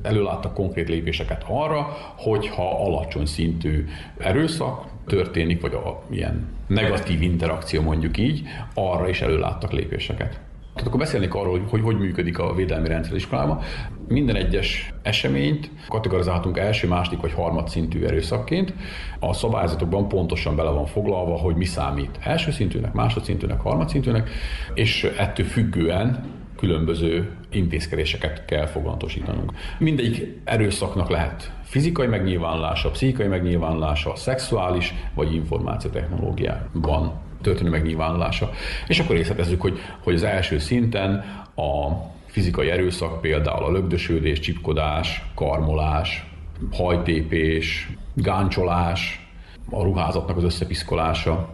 [0.02, 1.88] előláttak konkrét lépéseket arra,
[2.18, 3.86] hogyha alacsony szintű
[4.18, 8.42] erőszak történik, vagy a, ilyen negatív interakció mondjuk így,
[8.74, 10.40] arra is előláttak lépéseket.
[10.76, 13.60] Tehát akkor beszélnék arról, hogy, hogy működik a védelmi rendszer iskolában.
[14.08, 18.74] Minden egyes eseményt kategorizálhatunk első, második vagy harmad szintű erőszakként.
[19.20, 24.30] A szabályzatokban pontosan bele van foglalva, hogy mi számít első szintűnek, másodszintűnek, harmadszintűnek,
[24.74, 26.24] és ettől függően
[26.58, 29.52] különböző intézkedéseket kell foganatosítanunk.
[29.80, 38.50] Mindegyik erőszaknak lehet fizikai megnyilvánulása, pszichikai megnyilvánulása, szexuális vagy információtechnológiában történő megnyilvánulása.
[38.88, 41.12] És akkor részletezzük, hogy, hogy az első szinten
[41.56, 41.92] a
[42.26, 46.30] fizikai erőszak például a lögdösödés, csipkodás, karmolás,
[46.72, 49.28] hajtépés, gáncsolás,
[49.70, 51.50] a ruházatnak az összepiszkolása,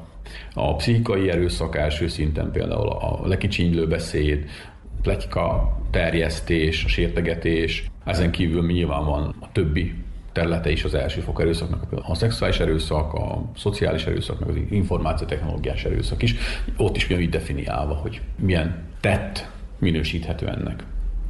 [0.53, 4.49] a pszichikai erőszak első szinten például a lekicsinylő beszéd,
[5.01, 9.95] pletyka terjesztés, a sértegetés, ezen kívül nyilván van a többi
[10.31, 16.21] területe is az fok erőszaknak, a szexuális erőszak, a szociális erőszak, meg az információtechnológiás erőszak
[16.21, 16.35] is,
[16.77, 20.83] ott is mi definiálva, hogy milyen tett minősíthető ennek.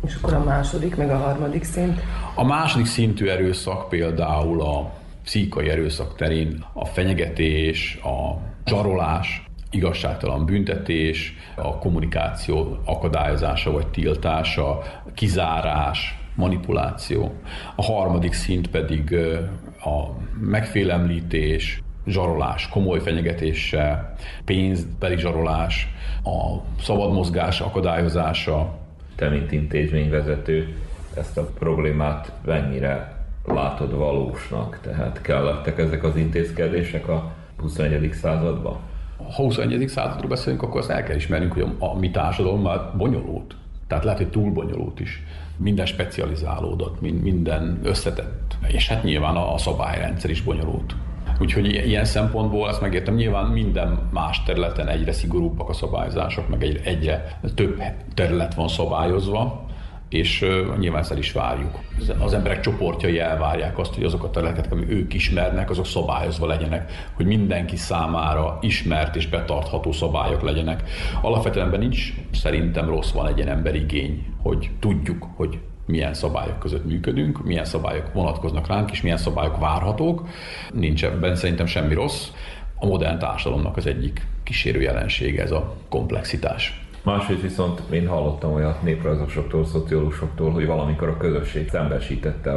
[0.05, 2.01] És akkor a második, meg a harmadik szint?
[2.35, 4.91] A második szintű erőszak például a
[5.23, 14.81] pszichai erőszak terén a fenyegetés, a zsarolás, igazságtalan büntetés, a kommunikáció akadályozása vagy tiltása,
[15.13, 17.33] kizárás, manipuláció.
[17.75, 19.15] A harmadik szint pedig
[19.83, 20.05] a
[20.39, 24.15] megfélemlítés, zsarolás, komoly fenyegetése,
[24.45, 25.87] pénzbeli zsarolás,
[26.23, 28.79] a szabad mozgás akadályozása.
[29.15, 30.75] Te, mint intézményvezető,
[31.15, 34.79] ezt a problémát mennyire látod valósnak?
[34.81, 38.13] Tehát kellettek ezek az intézkedések a 21.
[38.13, 38.79] században?
[39.29, 39.87] Ha 21.
[39.87, 43.55] századról beszélünk, akkor azt el kell ismernünk, hogy a, mi társadalom már bonyolult.
[43.87, 45.23] Tehát lehet, hogy túl bonyolult is
[45.57, 50.95] minden specializálódott, minden összetett, és hát nyilván a szabályrendszer is bonyolult.
[51.39, 56.83] Úgyhogy ilyen szempontból ezt megértem, nyilván minden más területen egyre szigorúbbak a szabályzások, meg egyre,
[56.83, 57.81] egyre több
[58.13, 59.65] terület van szabályozva,
[60.11, 61.79] és uh, nyilván ezt is várjuk.
[62.19, 66.91] Az emberek csoportjai elvárják azt, hogy azok a területek, ami ők ismernek, azok szabályozva legyenek,
[67.13, 70.83] hogy mindenki számára ismert és betartható szabályok legyenek.
[71.21, 76.85] Alapvetően ebben nincs szerintem rossz, van egy ilyen emberigény, hogy tudjuk, hogy milyen szabályok között
[76.85, 80.27] működünk, milyen szabályok vonatkoznak ránk, és milyen szabályok várhatók.
[80.73, 82.27] Nincs ebben szerintem semmi rossz.
[82.75, 86.81] A modern társadalomnak az egyik kísérő jelensége ez a komplexitás.
[87.03, 92.55] Másrészt viszont én hallottam olyat néprajzosoktól, szociológusoktól, hogy valamikor a közösség szembesítette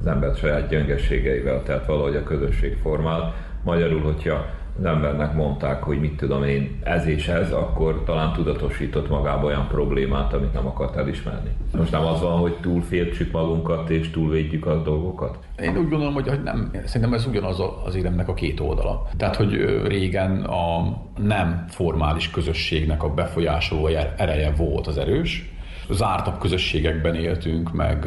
[0.00, 3.34] az embert saját gyöngességeivel, tehát valahogy a közösség formál.
[3.64, 4.46] Magyarul, hogyha
[4.78, 9.66] az embernek mondták, hogy mit tudom én, ez és ez, akkor talán tudatosított magába olyan
[9.68, 11.50] problémát, amit nem akart elismerni.
[11.76, 15.38] Most nem az van, hogy túlfértsük magunkat és túlvédjük a dolgokat?
[15.58, 16.70] Én úgy gondolom, hogy nem.
[16.84, 19.08] Szerintem ez ugyanaz az éremnek a két oldala.
[19.16, 25.50] Tehát, hogy régen a nem formális közösségnek a befolyásoló ereje volt az erős,
[25.90, 28.06] zártabb közösségekben éltünk, meg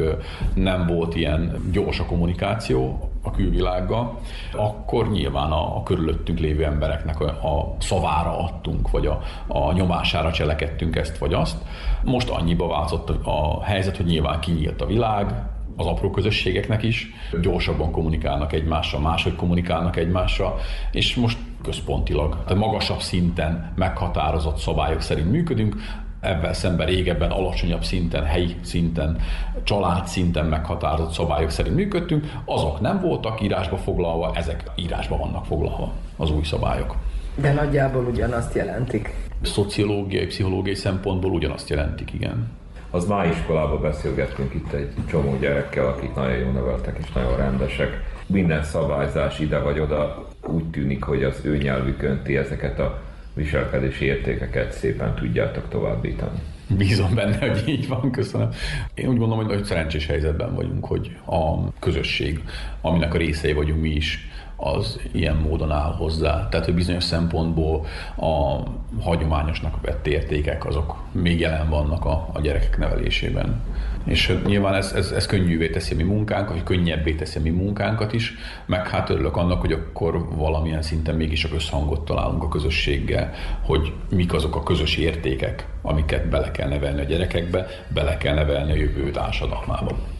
[0.54, 4.18] nem volt ilyen gyors a kommunikáció a külvilággal,
[4.52, 10.32] akkor nyilván a, a körülöttünk lévő embereknek a, a szavára adtunk, vagy a, a nyomására
[10.32, 11.56] cselekedtünk ezt vagy azt.
[12.04, 15.34] Most annyiba változott a helyzet, hogy nyilván kinyílt a világ,
[15.76, 17.10] az apró közösségeknek is,
[17.42, 20.58] gyorsabban kommunikálnak egymással, máshogy kommunikálnak egymással,
[20.90, 25.76] és most központilag, tehát magasabb szinten meghatározott szabályok szerint működünk,
[26.20, 29.18] ebben szemben régebben alacsonyabb szinten, helyi szinten,
[29.64, 35.92] család szinten meghatározott szabályok szerint működtünk, azok nem voltak írásba foglalva, ezek írásba vannak foglalva,
[36.16, 36.96] az új szabályok.
[37.34, 39.14] De nagyjából ugyanazt jelentik.
[39.42, 42.50] Szociológiai, pszichológiai szempontból ugyanazt jelentik, igen.
[42.90, 48.02] Az máiskolában beszélgettünk itt egy csomó gyerekkel, akik nagyon jól neveltek és nagyon rendesek.
[48.26, 53.00] Minden szabályzás ide vagy oda úgy tűnik, hogy az ő nyelvükön ti ezeket a
[53.36, 56.38] viselkedési értékeket szépen tudjátok továbbítani.
[56.68, 58.48] Bízom benne, hogy így van, köszönöm.
[58.94, 62.40] Én úgy gondolom, hogy, hogy szerencsés helyzetben vagyunk, hogy a közösség,
[62.80, 66.48] aminek a részei vagyunk mi is, az ilyen módon áll hozzá.
[66.48, 68.62] Tehát, hogy bizonyos szempontból a
[69.00, 73.60] hagyományosnak vett értékek azok még jelen vannak a, a gyerekek nevelésében.
[74.06, 78.34] És nyilván ez, ez, ez könnyűvé teszi mi munkánkat, vagy könnyebbé teszi mi munkánkat is,
[78.66, 83.32] meg hát örülök annak, hogy akkor valamilyen szinten mégis a összhangot találunk a közösséggel,
[83.62, 88.72] hogy mik azok a közös értékek, amiket bele kell nevelni a gyerekekbe, bele kell nevelni
[88.72, 90.15] a jövő társadalmába.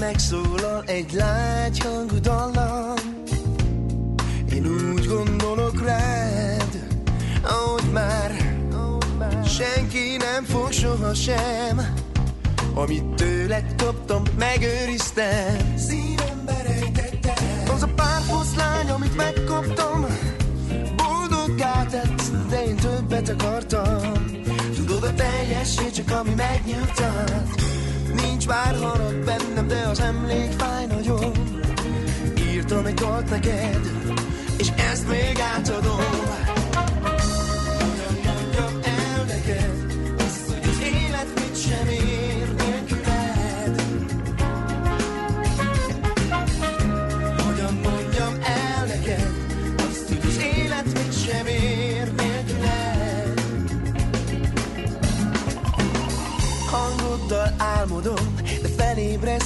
[0.00, 2.94] Megszólal egy lágy hangú dallam
[4.52, 6.88] Én úgy gondolok rád
[7.42, 8.50] Ahogy már
[9.46, 11.94] senki nem fog sohasem.
[12.74, 15.74] Amit tőled kaptam, megőriztem.
[15.76, 20.06] Szívembe rejtettem Az a pár foszlány, amit megkaptam
[20.96, 24.12] Boldoggá tett, de én többet akartam.
[24.76, 27.79] Tudod, a teljesség csak ami megnyugtat
[28.40, 31.32] Nincs már harag bennem, de az emlék fáj nagyon.
[32.52, 33.90] Írtam egy dalt neked,
[34.58, 36.09] és ezt még átadom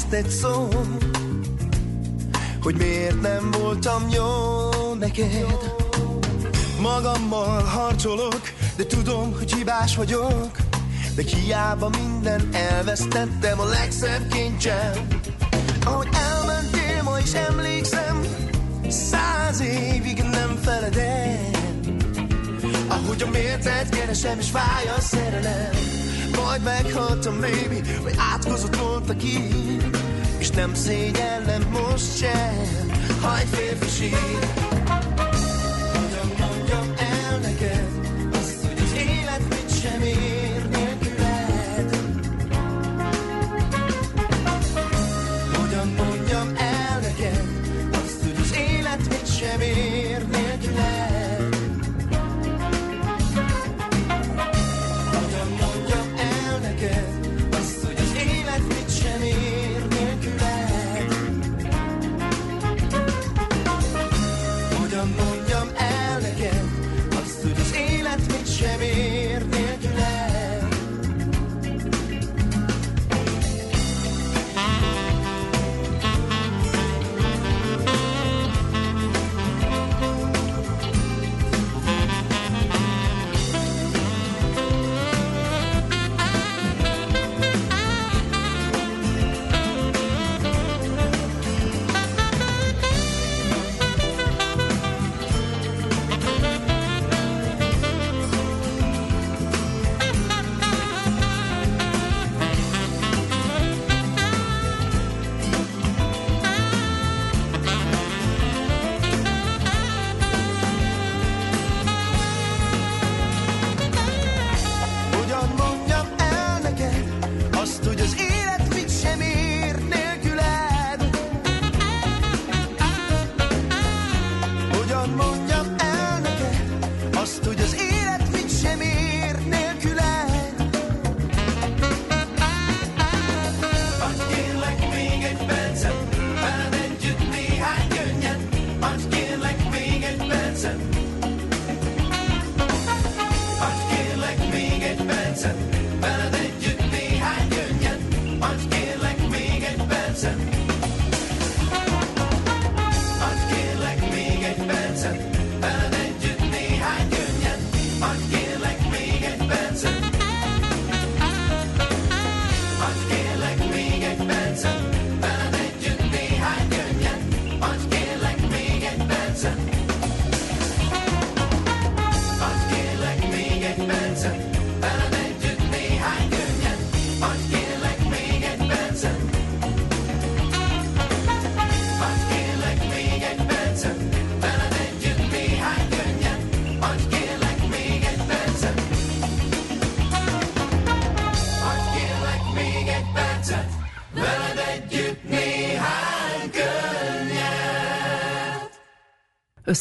[0.05, 0.69] felébreszt egy szó
[2.63, 5.73] Hogy miért nem voltam jó neked?
[6.81, 8.41] Magammal harcolok,
[8.77, 10.51] de tudom, hogy hibás vagyok.
[11.15, 14.93] De hiába minden elvesztettem a legszebb kincsem.
[15.85, 18.23] Ahogy elmentél, ma is emlékszem
[18.89, 21.51] Száz évig nem feledem.
[22.89, 25.95] Ahogy a mértet keresem és fáj a szerelem
[26.37, 29.91] Majd meghaltam, baby, hogy átkozott volt a kín
[30.39, 32.91] És nem szégyellem most sem,
[33.23, 34.74] ha egy férfi sír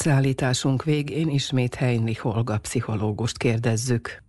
[0.06, 4.24] Összeállításunk végén ismét Heinrich Holga pszichológust kérdezzük.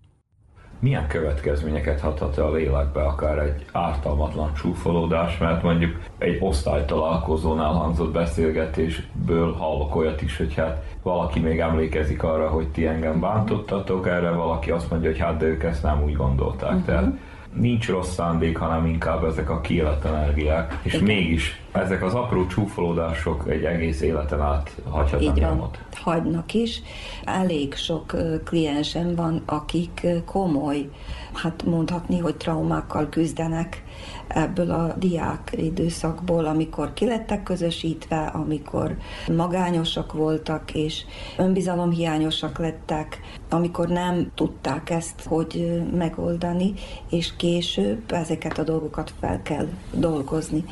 [0.78, 9.52] Milyen következményeket hathat a lélekbe akár egy ártalmatlan csúfolódás, mert mondjuk egy osztálytalálkozónál hangzott beszélgetésből
[9.52, 14.70] hallok olyat is, hogy hát valaki még emlékezik arra, hogy ti engem bántottatok, erre valaki
[14.70, 16.70] azt mondja, hogy hát de ők ezt nem úgy gondolták.
[16.70, 16.84] Uh-huh.
[16.84, 17.12] Tehát
[17.56, 21.04] nincs rossz szándék, hanem inkább ezek a kiélet energiák, és Igen.
[21.04, 25.78] mégis ezek az apró csúfolódások egy egész életen át hagyhatnak nyomot.
[25.94, 26.82] Hagynak is.
[27.24, 30.88] Elég sok kliensem van, akik komoly,
[31.32, 33.82] hát mondhatni, hogy traumákkal küzdenek,
[34.28, 38.96] ebből a diák időszakból, amikor kilettek közösítve, amikor
[39.36, 41.04] magányosak voltak, és
[41.36, 46.74] önbizalomhiányosak lettek, amikor nem tudták ezt hogy megoldani,
[47.10, 50.64] és később ezeket a dolgokat fel kell dolgozni.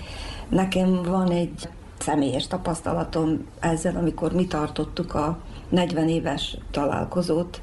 [0.49, 1.69] Nekem van egy
[1.99, 7.63] személyes tapasztalatom ezzel, amikor mi tartottuk a 40 éves találkozót,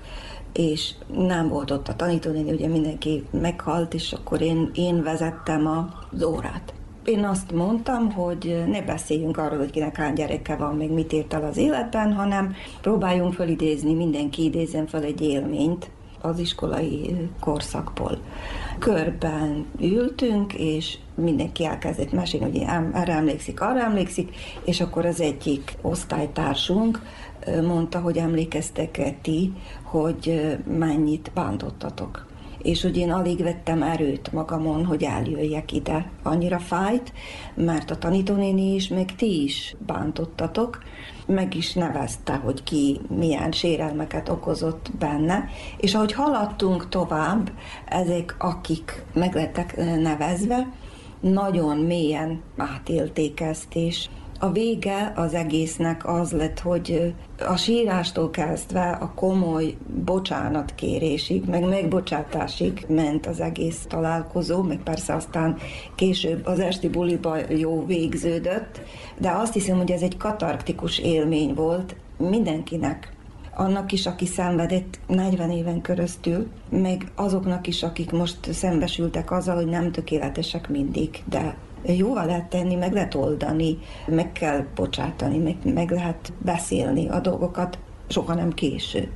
[0.54, 6.24] és nem volt ott a tanítónéni, ugye mindenki meghalt, és akkor én, én vezettem az
[6.24, 6.74] órát.
[7.06, 11.34] Én azt mondtam, hogy ne beszéljünk arról, hogy kinek hány gyereke van, még mit ért
[11.34, 15.90] el az életben, hanem próbáljunk fölidézni, mindenki idézzen fel egy élményt
[16.22, 18.18] az iskolai korszakból.
[18.80, 24.36] Körben ültünk, és mindenki elkezdett mesélni, hogy erre emlékszik, arra emlékszik,
[24.66, 27.02] és akkor az egyik osztálytársunk
[27.64, 32.28] mondta, hogy emlékeztek-e ti, hogy mennyit bántottatok.
[32.62, 36.10] És hogy én alig vettem erőt magamon, hogy eljöjjek ide.
[36.24, 37.14] Annyira fájt,
[37.56, 40.84] mert a tanítónéni is, meg ti is bántottatok,
[41.26, 47.52] meg is nevezte, hogy ki milyen sérelmeket okozott benne, és ahogy haladtunk tovább,
[47.86, 50.68] ezek, akik meg lettek nevezve,
[51.20, 54.10] nagyon mélyen átélték ezt, és
[54.40, 57.14] a vége az egésznek az lett, hogy
[57.48, 59.76] a sírástól kezdve a komoly
[60.06, 65.58] bocsánatkérésig, meg megbocsátásig ment az egész találkozó, meg persze aztán
[65.96, 68.82] később az esti buliba jó végződött,
[69.18, 73.14] de azt hiszem, hogy ez egy katarktikus élmény volt mindenkinek,
[73.56, 79.68] annak is, aki szenvedett 40 éven köröztül, meg azoknak is, akik most szembesültek azzal, hogy
[79.68, 83.78] nem tökéletesek mindig, de jóval lehet tenni, meg lehet oldani,
[84.08, 87.78] meg kell bocsátani, meg, meg lehet beszélni a dolgokat,
[88.08, 89.12] soha nem késő.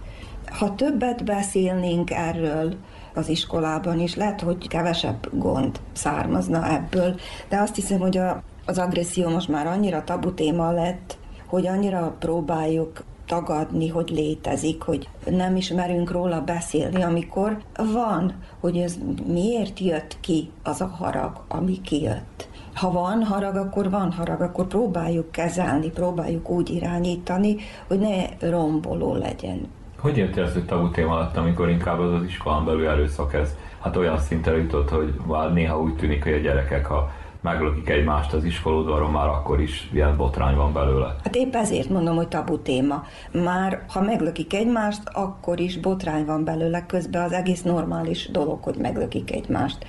[0.46, 2.76] Ha többet beszélnénk erről
[3.14, 7.16] az iskolában is, lehet, hogy kevesebb gond származna ebből,
[7.50, 12.16] de azt hiszem, hogy a, az agresszió most már annyira tabu téma lett, hogy annyira
[12.20, 17.58] próbáljuk tagadni, hogy létezik, hogy nem ismerünk róla beszélni, amikor
[17.94, 18.98] van, hogy ez
[19.28, 22.48] miért jött ki az a harag, ami kijött.
[22.74, 27.56] Ha van harag, akkor van harag, akkor próbáljuk kezelni, próbáljuk úgy irányítani,
[27.88, 29.68] hogy ne romboló legyen.
[30.00, 33.56] Hogy érti ezt, hogy tabu téma lett, amikor inkább az az iskolán belül erőszak ez?
[33.80, 37.12] Hát olyan szintre jutott, hogy már néha úgy tűnik, hogy a gyerekek, ha
[37.44, 41.16] meglökik egymást az iskolódvaron, már akkor is ilyen botrány van belőle.
[41.24, 43.04] Hát épp ezért mondom, hogy tabu téma.
[43.32, 48.76] Már ha meglökik egymást, akkor is botrány van belőle, közben az egész normális dolog, hogy
[48.76, 49.86] meglökik egymást.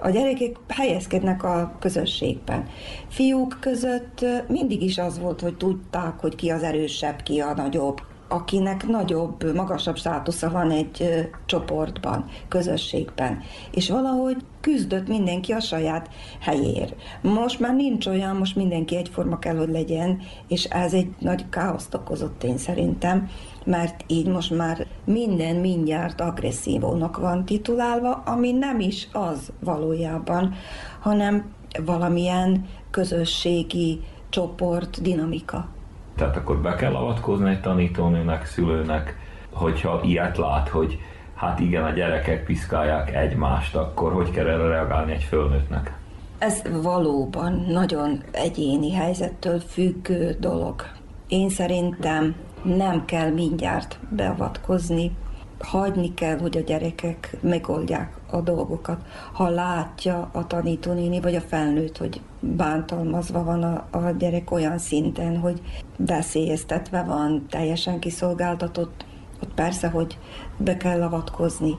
[0.00, 2.68] A gyerekek helyezkednek a közösségben.
[3.08, 8.00] Fiúk között mindig is az volt, hogy tudták, hogy ki az erősebb, ki a nagyobb,
[8.28, 13.40] akinek nagyobb, magasabb státusza van egy csoportban, közösségben.
[13.70, 16.08] És valahogy küzdött mindenki a saját
[16.40, 16.94] helyér.
[17.20, 21.94] Most már nincs olyan, most mindenki egyforma kell, hogy legyen, és ez egy nagy káoszt
[21.94, 23.28] okozott én szerintem,
[23.64, 30.54] mert így most már minden mindjárt agresszívónak van titulálva, ami nem is az valójában,
[31.00, 31.54] hanem
[31.84, 35.68] valamilyen közösségi csoport dinamika.
[36.16, 39.16] Tehát akkor be kell avatkozni egy tanítónőnek, szülőnek,
[39.52, 40.98] hogyha ilyet lát, hogy
[41.34, 45.98] hát igen, a gyerekek piszkálják egymást, akkor hogy kell erre reagálni egy fölnőttnek?
[46.38, 50.82] Ez valóban nagyon egyéni helyzettől függő dolog.
[51.28, 55.16] Én szerintem nem kell mindjárt beavatkozni,
[55.58, 59.00] hagyni kell, hogy a gyerekek megoldják a dolgokat.
[59.32, 65.38] Ha látja a tanítónéni vagy a felnőtt, hogy bántalmazva van a, a gyerek olyan szinten,
[65.38, 65.60] hogy
[65.96, 69.04] veszélyeztetve van, teljesen kiszolgáltatott,
[69.42, 70.18] ott persze, hogy
[70.56, 71.74] be kell avatkozni.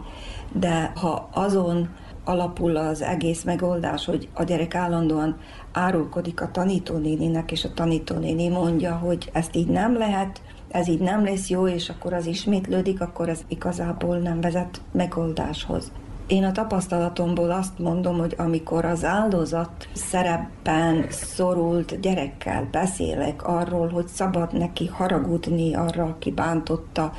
[0.53, 1.89] De ha azon
[2.24, 5.38] alapul az egész megoldás, hogy a gyerek állandóan
[5.72, 11.24] árulkodik a tanítónéninek, és a tanítónéni mondja, hogy ezt így nem lehet, ez így nem
[11.24, 15.91] lesz jó, és akkor az ismétlődik, akkor ez igazából nem vezet megoldáshoz.
[16.28, 24.07] Én a tapasztalatomból azt mondom, hogy amikor az áldozat szerepben szorult gyerekkel beszélek arról, hogy
[24.07, 27.13] szabad neki haragudni arra, aki bántotta,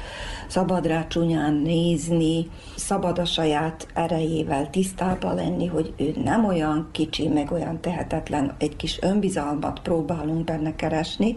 [0.48, 7.28] szabad rá csúnyán nézni, szabad a saját erejével tisztába lenni, hogy ő nem olyan kicsi,
[7.28, 11.36] meg olyan tehetetlen, egy kis önbizalmat próbálunk benne keresni,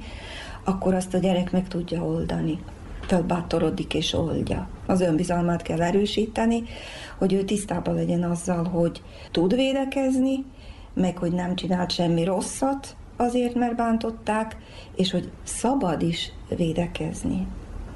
[0.64, 2.60] akkor azt a gyerek meg tudja oldani
[3.12, 4.68] fölbátorodik és oldja.
[4.88, 6.64] Az önbizalmát kell erősíteni,
[7.18, 9.02] hogy ő tisztában legyen azzal, hogy
[9.32, 10.46] tud védekezni,
[10.94, 14.58] meg hogy nem csinált semmi rosszat azért, mert bántották,
[14.96, 17.48] és hogy szabad is védekezni.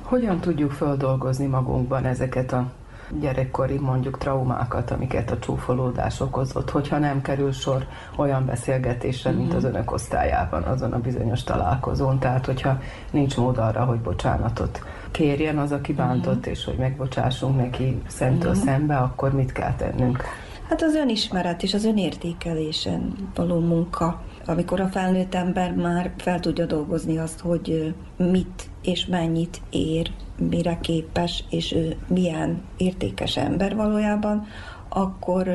[0.01, 2.71] Hogyan tudjuk földolgozni magunkban ezeket a
[3.19, 7.87] gyerekkori mondjuk traumákat, amiket a csúfolódás okozott, hogyha nem kerül sor
[8.17, 12.19] olyan beszélgetésre, mint az önök osztályában, azon a bizonyos találkozón.
[12.19, 12.79] Tehát, hogyha
[13.11, 14.83] nincs mód arra, hogy bocsánatot
[15.15, 16.53] kérjen az, aki bántott, uh-huh.
[16.53, 18.65] és hogy megbocsássunk neki szentől uh-huh.
[18.65, 20.23] szembe, akkor mit kell tennünk?
[20.69, 26.65] Hát az önismeret és az önértékelésen való munka, amikor a felnőtt ember már fel tudja
[26.65, 30.11] dolgozni azt, hogy mit és mennyit ér,
[30.49, 34.47] mire képes, és ő milyen értékes ember valójában,
[34.89, 35.49] akkor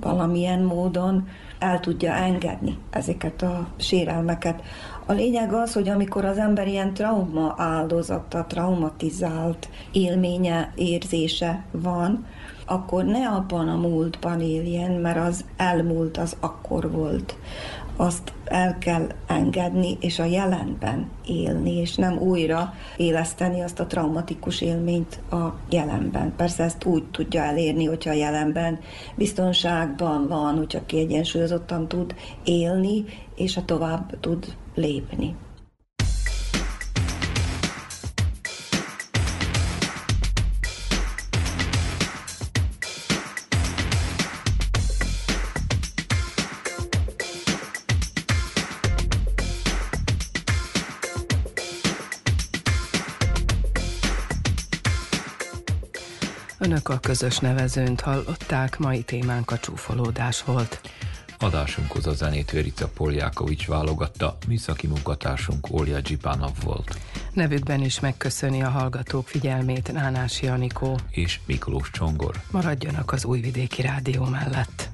[0.00, 1.28] valamilyen módon
[1.58, 4.62] el tudja engedni ezeket a sérelmeket.
[5.08, 12.26] A lényeg az, hogy amikor az ember ilyen trauma áldozata, traumatizált élménye, érzése van,
[12.66, 17.36] akkor ne abban a múltban éljen, mert az elmúlt, az akkor volt.
[17.96, 24.60] Azt el kell engedni, és a jelenben élni, és nem újra éleszteni azt a traumatikus
[24.60, 26.32] élményt a jelenben.
[26.36, 28.78] Persze ezt úgy tudja elérni, hogyha a jelenben
[29.14, 33.04] biztonságban van, hogyha kiegyensúlyozottan tud élni,
[33.38, 35.36] és a tovább tud lépni.
[56.60, 60.80] Önök a közös nevezőnt hallották, mai témánk a csúfolódás volt.
[61.38, 66.98] Adásunkhoz a zenét Verica Poljákovics válogatta, műszaki munkatársunk Olja Dzsipánov volt.
[67.32, 72.40] Nevükben is megköszöni a hallgatók figyelmét Nánás Janikó és Miklós Csongor.
[72.50, 74.90] Maradjanak az Újvidéki Rádió mellett.